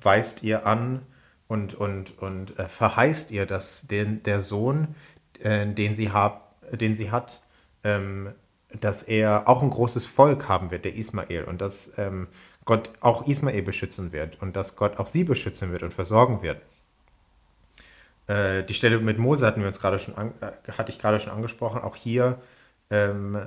weist 0.00 0.42
ihr 0.42 0.66
an 0.66 1.02
und, 1.48 1.74
und, 1.74 2.18
und 2.18 2.58
äh, 2.58 2.68
verheißt 2.68 3.30
ihr, 3.30 3.44
dass 3.44 3.86
den, 3.86 4.22
der 4.22 4.40
Sohn, 4.40 4.94
äh, 5.40 5.66
den, 5.66 5.94
sie 5.94 6.12
hab, 6.12 6.54
den 6.70 6.94
sie 6.94 7.10
hat, 7.10 7.42
ähm, 7.84 8.32
dass 8.80 9.02
er 9.02 9.50
auch 9.50 9.62
ein 9.62 9.68
großes 9.68 10.06
Volk 10.06 10.48
haben 10.48 10.70
wird, 10.70 10.86
der 10.86 10.94
Ismael, 10.94 11.44
und 11.44 11.60
dass 11.60 11.92
ähm, 11.98 12.28
Gott 12.64 12.88
auch 13.00 13.26
Ismael 13.26 13.60
beschützen 13.60 14.12
wird 14.12 14.40
und 14.40 14.56
dass 14.56 14.76
Gott 14.76 14.98
auch 14.98 15.06
sie 15.06 15.24
beschützen 15.24 15.72
wird 15.72 15.82
und 15.82 15.92
versorgen 15.92 16.40
wird. 16.40 16.62
Äh, 18.28 18.64
die 18.64 18.72
Stelle 18.72 18.98
mit 18.98 19.18
Mose 19.18 19.46
hatten 19.46 19.60
wir 19.60 19.68
uns 19.68 19.78
gerade 19.78 19.98
schon 19.98 20.16
an, 20.16 20.32
äh, 20.40 20.72
hatte 20.72 20.90
ich 20.90 20.98
gerade 20.98 21.20
schon 21.20 21.32
angesprochen. 21.32 21.82
Auch 21.82 21.96
hier 21.96 22.40
ähm, 22.92 23.46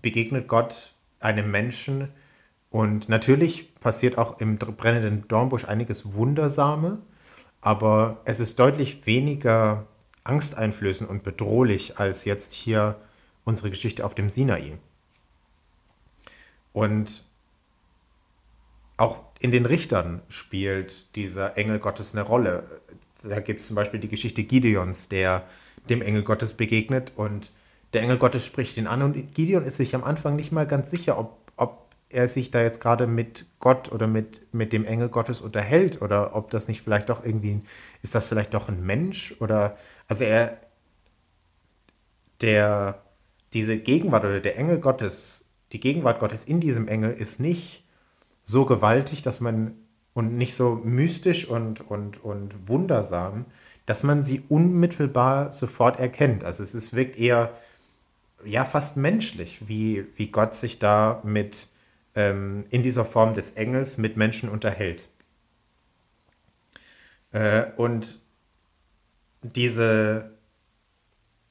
begegnet 0.00 0.48
Gott 0.48 0.94
einem 1.18 1.50
Menschen 1.50 2.08
und 2.70 3.08
natürlich 3.08 3.74
passiert 3.74 4.16
auch 4.16 4.40
im 4.40 4.56
brennenden 4.56 5.26
Dornbusch 5.28 5.64
einiges 5.64 6.14
Wundersame, 6.14 6.98
aber 7.60 8.20
es 8.24 8.40
ist 8.40 8.58
deutlich 8.58 9.04
weniger 9.06 9.86
angsteinflößend 10.24 11.10
und 11.10 11.22
bedrohlich 11.24 11.98
als 11.98 12.24
jetzt 12.24 12.52
hier 12.52 12.96
unsere 13.44 13.70
Geschichte 13.70 14.04
auf 14.04 14.14
dem 14.14 14.30
Sinai. 14.30 14.78
Und 16.72 17.24
auch 18.96 19.18
in 19.40 19.50
den 19.50 19.66
Richtern 19.66 20.22
spielt 20.28 21.16
dieser 21.16 21.58
Engel 21.58 21.80
Gottes 21.80 22.14
eine 22.14 22.22
Rolle. 22.22 22.80
Da 23.24 23.40
gibt 23.40 23.60
es 23.60 23.66
zum 23.66 23.74
Beispiel 23.74 23.98
die 23.98 24.08
Geschichte 24.08 24.44
Gideons, 24.44 25.08
der 25.08 25.44
dem 25.88 26.02
Engel 26.02 26.22
Gottes 26.22 26.52
begegnet 26.52 27.12
und 27.16 27.50
der 27.92 28.02
Engel 28.02 28.18
Gottes 28.18 28.46
spricht 28.46 28.76
ihn 28.76 28.86
an 28.86 29.02
und 29.02 29.34
Gideon 29.34 29.64
ist 29.64 29.76
sich 29.76 29.94
am 29.94 30.04
Anfang 30.04 30.36
nicht 30.36 30.52
mal 30.52 30.66
ganz 30.66 30.90
sicher, 30.90 31.18
ob, 31.18 31.50
ob 31.56 31.88
er 32.08 32.28
sich 32.28 32.50
da 32.50 32.60
jetzt 32.62 32.80
gerade 32.80 33.06
mit 33.06 33.46
Gott 33.58 33.90
oder 33.92 34.06
mit, 34.06 34.42
mit 34.52 34.72
dem 34.72 34.84
Engel 34.84 35.08
Gottes 35.08 35.40
unterhält 35.40 36.02
oder 36.02 36.34
ob 36.34 36.50
das 36.50 36.68
nicht 36.68 36.82
vielleicht 36.82 37.08
doch 37.08 37.24
irgendwie, 37.24 37.60
ist 38.02 38.14
das 38.14 38.28
vielleicht 38.28 38.54
doch 38.54 38.68
ein 38.68 38.84
Mensch 38.84 39.34
oder, 39.40 39.76
also 40.08 40.24
er, 40.24 40.58
der 42.40 43.02
diese 43.52 43.78
Gegenwart 43.78 44.24
oder 44.24 44.40
der 44.40 44.56
Engel 44.56 44.78
Gottes, 44.78 45.44
die 45.72 45.80
Gegenwart 45.80 46.20
Gottes 46.20 46.44
in 46.44 46.60
diesem 46.60 46.88
Engel 46.88 47.12
ist 47.12 47.40
nicht 47.40 47.84
so 48.44 48.64
gewaltig, 48.64 49.22
dass 49.22 49.40
man 49.40 49.74
und 50.12 50.36
nicht 50.36 50.54
so 50.54 50.80
mystisch 50.82 51.46
und, 51.48 51.88
und, 51.88 52.22
und 52.22 52.68
wundersam, 52.68 53.46
dass 53.86 54.02
man 54.02 54.22
sie 54.22 54.42
unmittelbar 54.48 55.52
sofort 55.52 55.98
erkennt. 55.98 56.44
Also 56.44 56.62
es 56.62 56.74
ist, 56.74 56.94
wirkt 56.94 57.16
eher 57.16 57.54
ja 58.44 58.64
fast 58.64 58.96
menschlich, 58.96 59.68
wie, 59.68 60.06
wie 60.16 60.28
Gott 60.28 60.54
sich 60.54 60.78
da 60.78 61.20
mit, 61.24 61.68
ähm, 62.14 62.64
in 62.70 62.82
dieser 62.82 63.04
Form 63.04 63.34
des 63.34 63.52
Engels 63.52 63.98
mit 63.98 64.16
Menschen 64.16 64.48
unterhält. 64.48 65.08
Äh, 67.32 67.66
und 67.76 68.20
diese, 69.42 70.32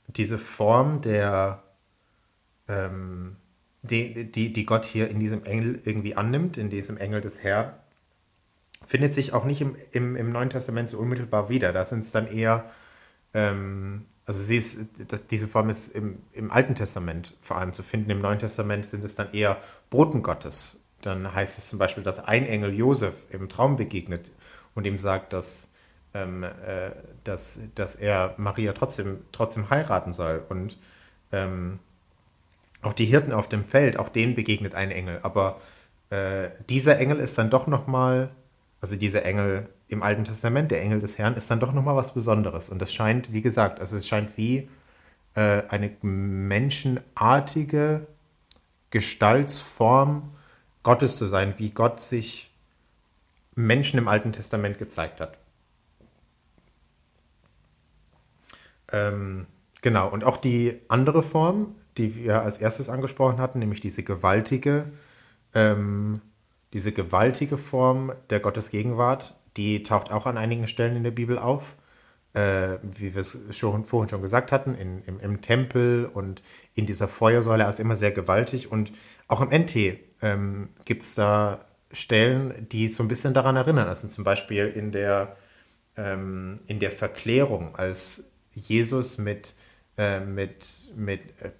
diese 0.07 0.37
Form 0.37 1.01
der, 1.01 1.63
ähm, 2.67 3.37
die, 3.81 4.31
die, 4.31 4.53
die 4.53 4.65
Gott 4.65 4.85
hier 4.85 5.09
in 5.09 5.19
diesem 5.19 5.43
Engel 5.45 5.81
irgendwie 5.85 6.15
annimmt, 6.15 6.57
in 6.57 6.69
diesem 6.69 6.97
Engel 6.97 7.21
des 7.21 7.43
Herrn, 7.43 7.73
findet 8.85 9.13
sich 9.13 9.33
auch 9.33 9.45
nicht 9.45 9.61
im, 9.61 9.75
im, 9.91 10.15
im 10.15 10.31
Neuen 10.31 10.49
Testament 10.49 10.89
so 10.89 10.97
unmittelbar 10.97 11.49
wieder. 11.49 11.73
Da 11.73 11.85
sind 11.85 11.99
es 11.99 12.11
dann 12.11 12.27
eher, 12.27 12.69
ähm, 13.33 14.05
also 14.29 14.43
sie 14.43 14.57
ist, 14.57 14.79
das, 15.07 15.25
diese 15.25 15.47
Form 15.47 15.71
ist 15.71 15.87
im, 15.87 16.19
im 16.33 16.51
Alten 16.51 16.75
Testament 16.75 17.35
vor 17.41 17.57
allem 17.57 17.73
zu 17.73 17.81
finden. 17.81 18.11
Im 18.11 18.19
Neuen 18.19 18.37
Testament 18.37 18.85
sind 18.85 19.03
es 19.03 19.15
dann 19.15 19.33
eher 19.33 19.57
Boten 19.89 20.21
Gottes. 20.21 20.83
Dann 21.01 21.33
heißt 21.33 21.57
es 21.57 21.67
zum 21.67 21.79
Beispiel, 21.79 22.03
dass 22.03 22.19
ein 22.19 22.45
Engel 22.45 22.75
Josef 22.75 23.15
im 23.31 23.49
Traum 23.49 23.75
begegnet 23.75 24.31
und 24.75 24.85
ihm 24.85 24.99
sagt, 24.99 25.33
dass, 25.33 25.71
ähm, 26.13 26.43
äh, 26.43 26.91
dass, 27.23 27.57
dass 27.73 27.95
er 27.95 28.35
Maria 28.37 28.73
trotzdem, 28.73 29.21
trotzdem 29.31 29.71
heiraten 29.71 30.13
soll. 30.13 30.45
Und 30.47 30.77
ähm, 31.31 31.79
auch 32.83 32.93
die 32.93 33.05
Hirten 33.05 33.33
auf 33.33 33.49
dem 33.49 33.63
Feld, 33.63 33.97
auch 33.97 34.09
denen 34.09 34.35
begegnet 34.35 34.75
ein 34.75 34.91
Engel. 34.91 35.21
Aber 35.23 35.59
äh, 36.11 36.49
dieser 36.69 36.99
Engel 36.99 37.17
ist 37.17 37.35
dann 37.39 37.49
doch 37.49 37.65
nochmal, 37.65 38.29
also 38.79 38.95
dieser 38.95 39.25
Engel 39.25 39.69
im 39.89 40.03
Alten 40.03 40.23
Testament, 40.23 40.71
der 40.71 40.81
Engel 40.81 41.01
des 41.01 41.17
Herrn, 41.17 41.35
ist 41.35 41.51
dann 41.51 41.59
doch 41.59 41.73
nochmal 41.73 41.95
was 41.95 42.13
Besonderes. 42.13 42.69
Und 42.69 42.79
das 42.79 42.93
scheint, 42.93 43.33
wie 43.33 43.41
gesagt, 43.41 43.79
also 43.79 43.97
es 43.97 44.07
scheint 44.07 44.37
wie 44.37 44.69
äh, 45.33 45.63
eine 45.67 45.91
menschenartige 46.01 48.07
Gestaltsform 48.91 50.31
Gottes 50.83 51.17
zu 51.17 51.25
sein, 51.25 51.55
wie 51.57 51.71
Gott 51.71 51.99
sich 51.99 52.53
Menschen 53.55 53.99
im 53.99 54.07
Alten 54.07 54.31
Testament 54.31 54.77
gezeigt 54.77 55.19
hat. 55.19 55.37
Ähm, 58.91 59.47
genau, 59.81 60.09
und 60.09 60.23
auch 60.23 60.37
die 60.37 60.79
andere 60.87 61.23
Form, 61.23 61.75
die 61.97 62.15
wir 62.15 62.41
als 62.41 62.59
erstes 62.59 62.89
angesprochen 62.89 63.39
hatten, 63.39 63.59
nämlich 63.59 63.81
diese 63.81 64.03
gewaltige, 64.03 64.85
ähm, 65.53 66.21
diese 66.73 66.91
gewaltige 66.91 67.57
Form 67.57 68.13
der 68.29 68.39
Gottesgegenwart, 68.39 69.38
die 69.57 69.83
taucht 69.83 70.11
auch 70.11 70.25
an 70.25 70.37
einigen 70.37 70.67
Stellen 70.67 70.95
in 70.95 71.03
der 71.03 71.11
Bibel 71.11 71.37
auf. 71.37 71.75
Äh, 72.33 72.77
wie 72.83 73.15
wir 73.15 73.21
es 73.21 73.39
schon, 73.57 73.85
vorhin 73.85 74.09
schon 74.09 74.21
gesagt 74.21 74.51
hatten, 74.51 74.75
in, 74.75 75.01
im, 75.05 75.19
im, 75.19 75.41
Tempel 75.41 76.05
und 76.13 76.43
in 76.75 76.85
dieser 76.85 77.07
Feuersäule, 77.07 77.67
ist 77.67 77.79
immer 77.79 77.95
sehr 77.95 78.11
gewaltig. 78.11 78.71
Und 78.71 78.91
auch 79.27 79.41
im 79.41 79.49
NT 79.49 79.75
ähm, 80.21 80.69
gibt 80.85 81.01
es 81.01 81.15
da 81.15 81.65
Stellen, 81.91 82.67
die 82.69 82.87
so 82.87 83.01
ein 83.03 83.07
bisschen 83.07 83.33
daran 83.33 83.55
erinnern. 83.55 83.87
Also 83.87 84.07
zum 84.07 84.23
Beispiel 84.23 84.67
in 84.67 84.91
der, 84.91 85.37
ähm, 85.97 86.59
in 86.67 86.79
der 86.79 86.91
Verklärung, 86.91 87.75
als 87.75 88.29
Jesus 88.53 89.17
mit 89.17 89.55
äh, 89.99 90.21
mit, 90.21 90.87
mit 90.95 91.25
äh, 91.41 91.51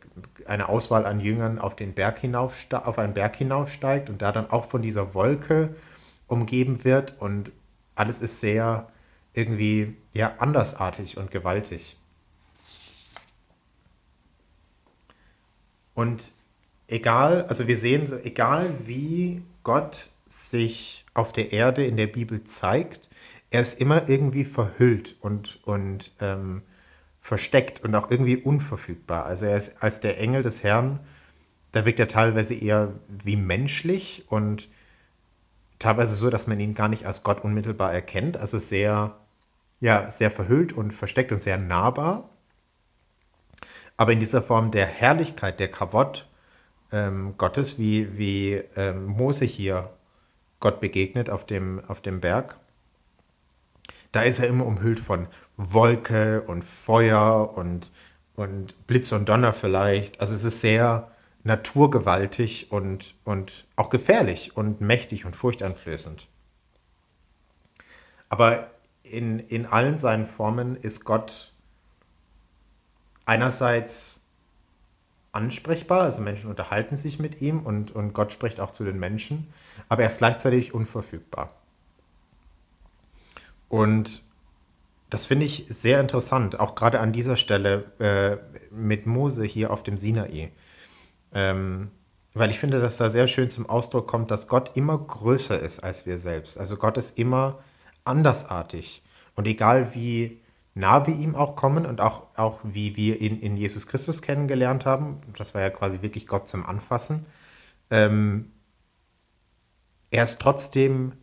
einer 0.46 0.69
Auswahl 0.69 1.05
an 1.05 1.19
Jüngern 1.19 1.60
auf, 1.60 1.75
den 1.75 1.93
Berg 1.93 2.24
auf 2.34 2.98
einen 2.98 3.13
Berg 3.13 3.36
hinaufsteigt 3.36 4.10
und 4.10 4.22
da 4.22 4.31
dann 4.31 4.50
auch 4.50 4.63
von 4.63 4.81
dieser 4.81 5.13
Wolke 5.13 5.75
umgeben 6.25 6.86
wird 6.86 7.19
und 7.19 7.51
alles 8.00 8.22
ist 8.22 8.39
sehr 8.39 8.89
irgendwie 9.34 9.96
ja 10.13 10.36
andersartig 10.39 11.18
und 11.18 11.32
gewaltig. 11.32 11.98
Und 15.94 16.32
egal, 16.88 17.46
also 17.48 17.68
wir 17.68 17.75
sehen 17.75 18.08
so, 18.08 18.18
egal 18.18 18.88
wie 18.88 19.44
Gott 19.63 20.12
sich 20.27 21.06
auf 21.13 21.34
der 21.34 21.51
Erde 21.51 21.86
in 21.86 21.98
der 21.98 22.08
Bibel 22.08 22.44
zeigt, 22.44 23.10
er 23.51 23.62
ist 23.62 23.81
immer 23.81 24.07
irgendwie 24.07 24.46
verhüllt 24.46 25.16
und, 25.20 25.59
und 25.66 26.14
ähm, 26.22 26.62
versteckt 27.20 27.83
und 27.83 27.94
auch 27.96 28.09
irgendwie 28.09 28.38
unverfügbar. 28.38 29.25
Also 29.25 29.48
er 29.48 29.57
ist 29.57 29.83
als 29.83 30.00
der 30.00 30.20
Engel 30.20 30.44
des 30.44 30.64
Herrn, 30.64 31.00
da 31.72 31.85
wirkt 31.85 32.00
er 32.00 32.07
teilweise 32.07 32.55
eher 32.55 32.94
wie 33.07 33.35
menschlich 33.35 34.25
und 34.29 34.70
teilweise 35.79 36.15
so, 36.15 36.29
dass 36.29 36.48
man 36.48 36.59
ihn 36.59 36.75
gar 36.75 36.89
nicht 36.89 37.05
als 37.05 37.24
Gott 37.24 37.44
unmittelbar 37.44 37.94
erkennt. 37.94 38.37
Also 38.37 38.59
sehr, 38.59 39.15
ja, 39.79 40.11
sehr 40.11 40.29
verhüllt 40.29 40.74
und 40.74 40.92
versteckt 40.92 41.31
und 41.31 41.42
sehr 41.42 41.57
nahbar. 41.57 42.29
Aber 43.98 44.13
in 44.13 44.20
dieser 44.20 44.42
Form 44.42 44.72
der 44.72 44.85
Herrlichkeit, 44.85 45.59
der 45.59 45.72
Kavott 45.72 46.27
ähm, 46.92 47.35
Gottes, 47.37 47.77
wie, 47.77 48.18
wie 48.18 48.63
ähm, 48.75 49.05
Mose 49.05 49.46
hier 49.46 49.89
Gott 50.59 50.79
begegnet 50.79 51.29
auf 51.29 51.46
dem, 51.46 51.81
auf 51.87 52.01
dem 52.01 52.20
Berg, 52.20 52.59
da 54.11 54.22
ist 54.22 54.39
er 54.39 54.48
immer 54.48 54.65
umhüllt 54.65 55.00
von 55.00 55.27
Wolke 55.57 56.42
und 56.42 56.63
Feuer 56.63 57.53
und, 57.55 57.92
und 58.35 58.87
Blitz 58.87 59.11
und 59.11 59.29
Donner 59.29 59.53
vielleicht. 59.53 60.20
Also 60.20 60.33
es 60.33 60.44
ist 60.44 60.61
sehr 60.61 61.11
naturgewaltig 61.50 62.72
und, 62.72 63.16
und 63.25 63.66
auch 63.75 63.90
gefährlich 63.90 64.55
und 64.55 64.81
mächtig 64.81 65.25
und 65.25 65.35
furchteinflößend. 65.35 66.27
Aber 68.29 68.70
in, 69.01 69.40
in 69.40 69.66
allen 69.66 69.98
seinen 69.98 70.27
Formen 70.27 70.75
ist 70.75 71.05
Gott 71.05 71.51
einerseits 73.25 74.22
ansprechbar, 75.31 76.01
also 76.01 76.22
Menschen 76.22 76.51
unterhalten 76.51 76.96
sich 76.96 77.18
mit 77.18 77.42
ihm 77.42 77.62
und, 77.62 77.92
und 77.92 78.14
Gott 78.14 78.31
spricht 78.31 78.59
auch 78.59 78.70
zu 78.70 78.83
den 78.83 79.00
Menschen, 79.00 79.51
aber 79.88 80.03
er 80.03 80.09
ist 80.09 80.20
gleichzeitig 80.20 80.75
unverfügbar. 80.75 81.55
Und 83.70 84.22
das 85.09 85.25
finde 85.25 85.48
ich 85.48 85.66
sehr 85.70 86.00
interessant, 86.00 86.59
auch 86.59 86.75
gerade 86.75 87.00
an 87.00 87.12
dieser 87.12 87.38
Stelle 87.38 87.92
äh, 88.00 88.38
mit 88.72 89.07
Mose 89.07 89.44
hier 89.46 89.72
auf 89.72 89.81
dem 89.81 89.98
Sinai. 89.98 90.51
Ähm, 91.33 91.92
weil 92.33 92.51
ich 92.51 92.59
finde, 92.59 92.79
dass 92.79 92.98
da 92.98 93.09
sehr 93.09 93.27
schön 93.27 93.50
zum 93.50 93.68
Ausdruck 93.70 94.07
kommt, 94.07 94.31
dass 94.31 94.48
Gott 94.48 94.77
immer 94.77 94.98
größer 94.98 95.59
ist 95.59 95.79
als 95.79 96.05
wir 96.05 96.18
selbst. 96.18 96.57
Also 96.57 96.77
Gott 96.77 96.98
ist 96.98 97.18
immer 97.18 97.59
andersartig. 98.03 99.03
Und 99.35 99.48
egal 99.48 99.94
wie 99.94 100.42
nah 100.75 101.05
wir 101.07 101.15
ihm 101.15 101.35
auch 101.35 101.55
kommen 101.55 101.85
und 101.85 102.01
auch, 102.01 102.24
auch 102.35 102.59
wie 102.63 102.96
wir 102.96 103.20
ihn 103.20 103.39
in 103.39 103.57
Jesus 103.57 103.87
Christus 103.87 104.22
kennengelernt 104.22 104.85
haben, 104.85 105.20
das 105.37 105.53
war 105.53 105.61
ja 105.61 105.70
quasi 105.70 106.01
wirklich 106.01 106.27
Gott 106.27 106.48
zum 106.48 106.65
Anfassen, 106.65 107.25
ähm, 107.89 108.51
er 110.11 110.24
ist 110.24 110.42
trotzdem 110.42 111.13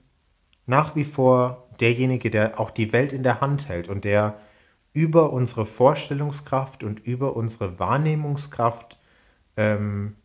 nach 0.66 0.96
wie 0.96 1.04
vor 1.04 1.68
derjenige, 1.80 2.30
der 2.30 2.60
auch 2.60 2.70
die 2.70 2.92
Welt 2.92 3.12
in 3.12 3.22
der 3.22 3.40
Hand 3.40 3.68
hält 3.68 3.88
und 3.88 4.04
der 4.04 4.38
über 4.92 5.32
unsere 5.32 5.66
Vorstellungskraft 5.66 6.82
und 6.82 7.00
über 7.00 7.36
unsere 7.36 7.78
Wahrnehmungskraft 7.78 8.95
ähm, 9.56 10.16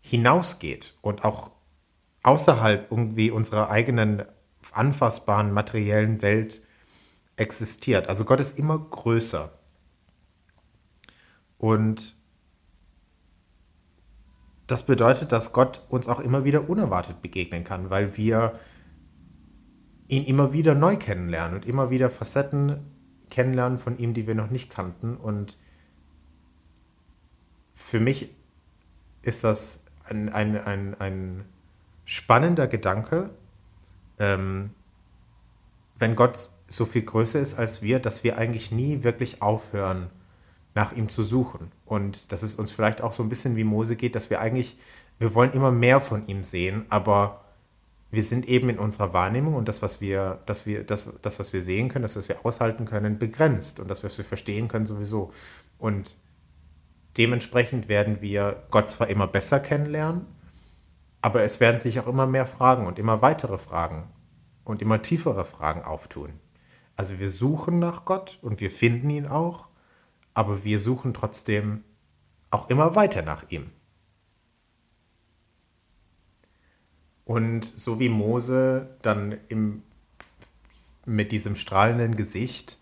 hinausgeht 0.00 0.94
und 1.00 1.24
auch 1.24 1.50
außerhalb 2.22 2.90
irgendwie 2.90 3.30
unserer 3.30 3.70
eigenen 3.70 4.24
anfassbaren 4.72 5.52
materiellen 5.52 6.22
Welt 6.22 6.62
existiert. 7.36 8.08
Also 8.08 8.24
Gott 8.24 8.40
ist 8.40 8.58
immer 8.58 8.78
größer. 8.78 9.52
Und 11.58 12.16
das 14.66 14.86
bedeutet, 14.86 15.32
dass 15.32 15.52
Gott 15.52 15.82
uns 15.88 16.08
auch 16.08 16.20
immer 16.20 16.44
wieder 16.44 16.68
unerwartet 16.68 17.20
begegnen 17.20 17.64
kann, 17.64 17.90
weil 17.90 18.16
wir 18.16 18.58
ihn 20.08 20.24
immer 20.24 20.52
wieder 20.52 20.74
neu 20.74 20.96
kennenlernen 20.96 21.56
und 21.56 21.66
immer 21.66 21.90
wieder 21.90 22.10
Facetten 22.10 22.80
kennenlernen 23.30 23.78
von 23.78 23.98
ihm, 23.98 24.14
die 24.14 24.26
wir 24.26 24.34
noch 24.34 24.50
nicht 24.50 24.70
kannten. 24.70 25.16
Und 25.16 25.58
für 27.74 28.00
mich 28.00 28.30
ist 29.26 29.44
das 29.44 29.82
ein, 30.04 30.28
ein, 30.28 30.56
ein, 30.56 30.94
ein 31.00 31.44
spannender 32.04 32.66
Gedanke, 32.66 33.30
ähm, 34.18 34.70
wenn 35.98 36.16
Gott 36.16 36.50
so 36.66 36.84
viel 36.84 37.02
größer 37.02 37.40
ist 37.40 37.54
als 37.54 37.82
wir, 37.82 37.98
dass 37.98 38.24
wir 38.24 38.38
eigentlich 38.38 38.72
nie 38.72 39.02
wirklich 39.02 39.42
aufhören, 39.42 40.10
nach 40.74 40.92
ihm 40.92 41.08
zu 41.08 41.22
suchen. 41.22 41.70
Und 41.86 42.32
dass 42.32 42.42
es 42.42 42.54
uns 42.54 42.72
vielleicht 42.72 43.00
auch 43.00 43.12
so 43.12 43.22
ein 43.22 43.28
bisschen 43.28 43.56
wie 43.56 43.64
Mose 43.64 43.96
geht, 43.96 44.14
dass 44.14 44.28
wir 44.30 44.40
eigentlich, 44.40 44.76
wir 45.18 45.34
wollen 45.34 45.52
immer 45.52 45.70
mehr 45.70 46.00
von 46.00 46.26
ihm 46.26 46.42
sehen, 46.42 46.84
aber 46.88 47.44
wir 48.10 48.22
sind 48.22 48.48
eben 48.48 48.68
in 48.68 48.78
unserer 48.78 49.12
Wahrnehmung 49.12 49.54
und 49.54 49.68
das, 49.68 49.82
was 49.82 50.00
wir, 50.00 50.40
dass 50.46 50.66
wir, 50.66 50.84
das, 50.84 51.10
das, 51.22 51.38
was 51.38 51.52
wir 51.52 51.62
sehen 51.62 51.88
können, 51.88 52.02
das, 52.02 52.16
was 52.16 52.28
wir 52.28 52.44
aushalten 52.44 52.84
können, 52.86 53.18
begrenzt 53.18 53.80
und 53.80 53.88
das, 53.88 54.04
was 54.04 54.18
wir 54.18 54.24
verstehen 54.24 54.68
können, 54.68 54.86
sowieso. 54.86 55.32
Und 55.78 56.16
dementsprechend 57.16 57.88
werden 57.88 58.20
wir 58.20 58.64
Gott 58.70 58.90
zwar 58.90 59.08
immer 59.08 59.26
besser 59.26 59.60
kennenlernen, 59.60 60.26
aber 61.22 61.42
es 61.42 61.60
werden 61.60 61.80
sich 61.80 62.00
auch 62.00 62.06
immer 62.06 62.26
mehr 62.26 62.46
Fragen 62.46 62.86
und 62.86 62.98
immer 62.98 63.22
weitere 63.22 63.58
Fragen 63.58 64.08
und 64.64 64.82
immer 64.82 65.02
tiefere 65.02 65.44
Fragen 65.44 65.82
auftun. 65.82 66.40
Also 66.96 67.18
wir 67.18 67.30
suchen 67.30 67.78
nach 67.78 68.04
Gott 68.04 68.38
und 68.42 68.60
wir 68.60 68.70
finden 68.70 69.10
ihn 69.10 69.26
auch, 69.26 69.68
aber 70.32 70.64
wir 70.64 70.78
suchen 70.78 71.14
trotzdem 71.14 71.84
auch 72.50 72.70
immer 72.70 72.94
weiter 72.94 73.22
nach 73.22 73.44
ihm. 73.50 73.70
Und 77.24 77.64
so 77.64 77.98
wie 77.98 78.08
Mose 78.08 78.96
dann 79.02 79.38
im, 79.48 79.82
mit 81.06 81.32
diesem 81.32 81.56
strahlenden 81.56 82.16
Gesicht 82.16 82.78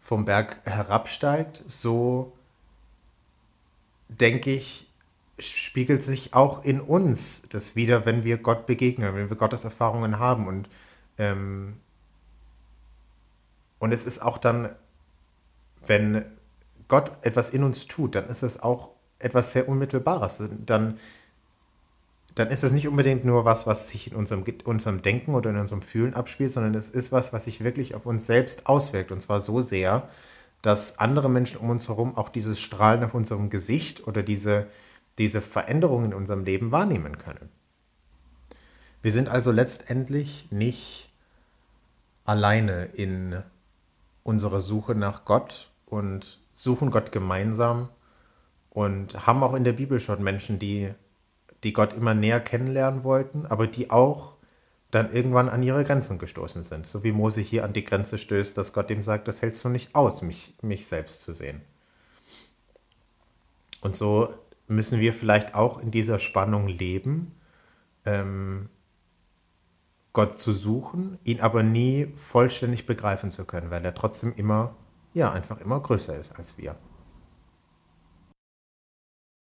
vom 0.00 0.24
Berg 0.24 0.60
herabsteigt, 0.64 1.64
so 1.66 2.36
denke 4.08 4.50
ich, 4.50 4.90
spiegelt 5.38 6.02
sich 6.02 6.34
auch 6.34 6.64
in 6.64 6.80
uns 6.80 7.42
das 7.48 7.74
wieder, 7.76 8.04
wenn 8.04 8.24
wir 8.24 8.38
Gott 8.38 8.66
begegnen, 8.66 9.14
wenn 9.14 9.28
wir 9.28 9.36
Gottes 9.36 9.64
Erfahrungen 9.64 10.18
haben. 10.18 10.46
Und, 10.46 10.68
ähm, 11.18 11.76
und 13.78 13.92
es 13.92 14.04
ist 14.04 14.20
auch 14.22 14.38
dann, 14.38 14.74
wenn 15.86 16.24
Gott 16.88 17.12
etwas 17.22 17.50
in 17.50 17.64
uns 17.64 17.86
tut, 17.86 18.14
dann 18.14 18.24
ist 18.28 18.42
es 18.42 18.62
auch 18.62 18.90
etwas 19.18 19.52
sehr 19.52 19.68
Unmittelbares. 19.68 20.42
Dann, 20.64 20.98
dann 22.34 22.48
ist 22.48 22.64
es 22.64 22.72
nicht 22.72 22.86
unbedingt 22.86 23.24
nur 23.24 23.44
was, 23.44 23.66
was 23.66 23.90
sich 23.90 24.10
in 24.10 24.16
unserem, 24.16 24.44
unserem 24.64 25.02
Denken 25.02 25.34
oder 25.34 25.50
in 25.50 25.56
unserem 25.56 25.82
Fühlen 25.82 26.14
abspielt, 26.14 26.52
sondern 26.52 26.74
es 26.74 26.90
ist 26.90 27.10
was, 27.10 27.32
was 27.32 27.44
sich 27.44 27.64
wirklich 27.64 27.94
auf 27.94 28.06
uns 28.06 28.26
selbst 28.26 28.66
auswirkt. 28.66 29.10
Und 29.10 29.20
zwar 29.20 29.40
so 29.40 29.60
sehr, 29.60 30.08
dass 30.64 30.98
andere 30.98 31.28
Menschen 31.28 31.58
um 31.58 31.68
uns 31.68 31.88
herum 31.88 32.16
auch 32.16 32.30
dieses 32.30 32.58
Strahlen 32.58 33.04
auf 33.04 33.12
unserem 33.12 33.50
Gesicht 33.50 34.06
oder 34.06 34.22
diese, 34.22 34.66
diese 35.18 35.42
Veränderungen 35.42 36.06
in 36.06 36.14
unserem 36.14 36.42
Leben 36.42 36.72
wahrnehmen 36.72 37.18
können. 37.18 37.50
Wir 39.02 39.12
sind 39.12 39.28
also 39.28 39.52
letztendlich 39.52 40.50
nicht 40.50 41.12
alleine 42.24 42.86
in 42.86 43.42
unserer 44.22 44.62
Suche 44.62 44.94
nach 44.94 45.26
Gott 45.26 45.70
und 45.84 46.40
suchen 46.54 46.90
Gott 46.90 47.12
gemeinsam 47.12 47.90
und 48.70 49.26
haben 49.26 49.42
auch 49.42 49.52
in 49.52 49.64
der 49.64 49.74
Bibel 49.74 50.00
schon 50.00 50.22
Menschen, 50.22 50.58
die, 50.58 50.94
die 51.62 51.74
Gott 51.74 51.92
immer 51.92 52.14
näher 52.14 52.40
kennenlernen 52.40 53.04
wollten, 53.04 53.44
aber 53.44 53.66
die 53.66 53.90
auch 53.90 54.33
dann 54.94 55.12
irgendwann 55.12 55.48
an 55.48 55.62
ihre 55.62 55.84
Grenzen 55.84 56.18
gestoßen 56.18 56.62
sind. 56.62 56.86
So 56.86 57.04
wie 57.04 57.12
Mose 57.12 57.40
hier 57.40 57.64
an 57.64 57.72
die 57.72 57.84
Grenze 57.84 58.18
stößt, 58.18 58.56
dass 58.56 58.72
Gott 58.72 58.90
ihm 58.90 59.02
sagt, 59.02 59.28
das 59.28 59.42
hältst 59.42 59.64
du 59.64 59.68
nicht 59.68 59.94
aus, 59.94 60.22
mich, 60.22 60.54
mich 60.62 60.86
selbst 60.86 61.22
zu 61.22 61.34
sehen. 61.34 61.62
Und 63.80 63.96
so 63.96 64.32
müssen 64.66 65.00
wir 65.00 65.12
vielleicht 65.12 65.54
auch 65.54 65.80
in 65.80 65.90
dieser 65.90 66.18
Spannung 66.18 66.68
leben, 66.68 67.34
ähm, 68.04 68.68
Gott 70.12 70.38
zu 70.38 70.52
suchen, 70.52 71.18
ihn 71.24 71.40
aber 71.40 71.62
nie 71.62 72.06
vollständig 72.14 72.86
begreifen 72.86 73.30
zu 73.30 73.44
können, 73.44 73.70
weil 73.70 73.84
er 73.84 73.94
trotzdem 73.94 74.32
immer 74.36 74.76
ja, 75.14 75.32
einfach 75.32 75.60
immer 75.60 75.80
größer 75.80 76.16
ist 76.18 76.36
als 76.36 76.58
wir. 76.58 76.76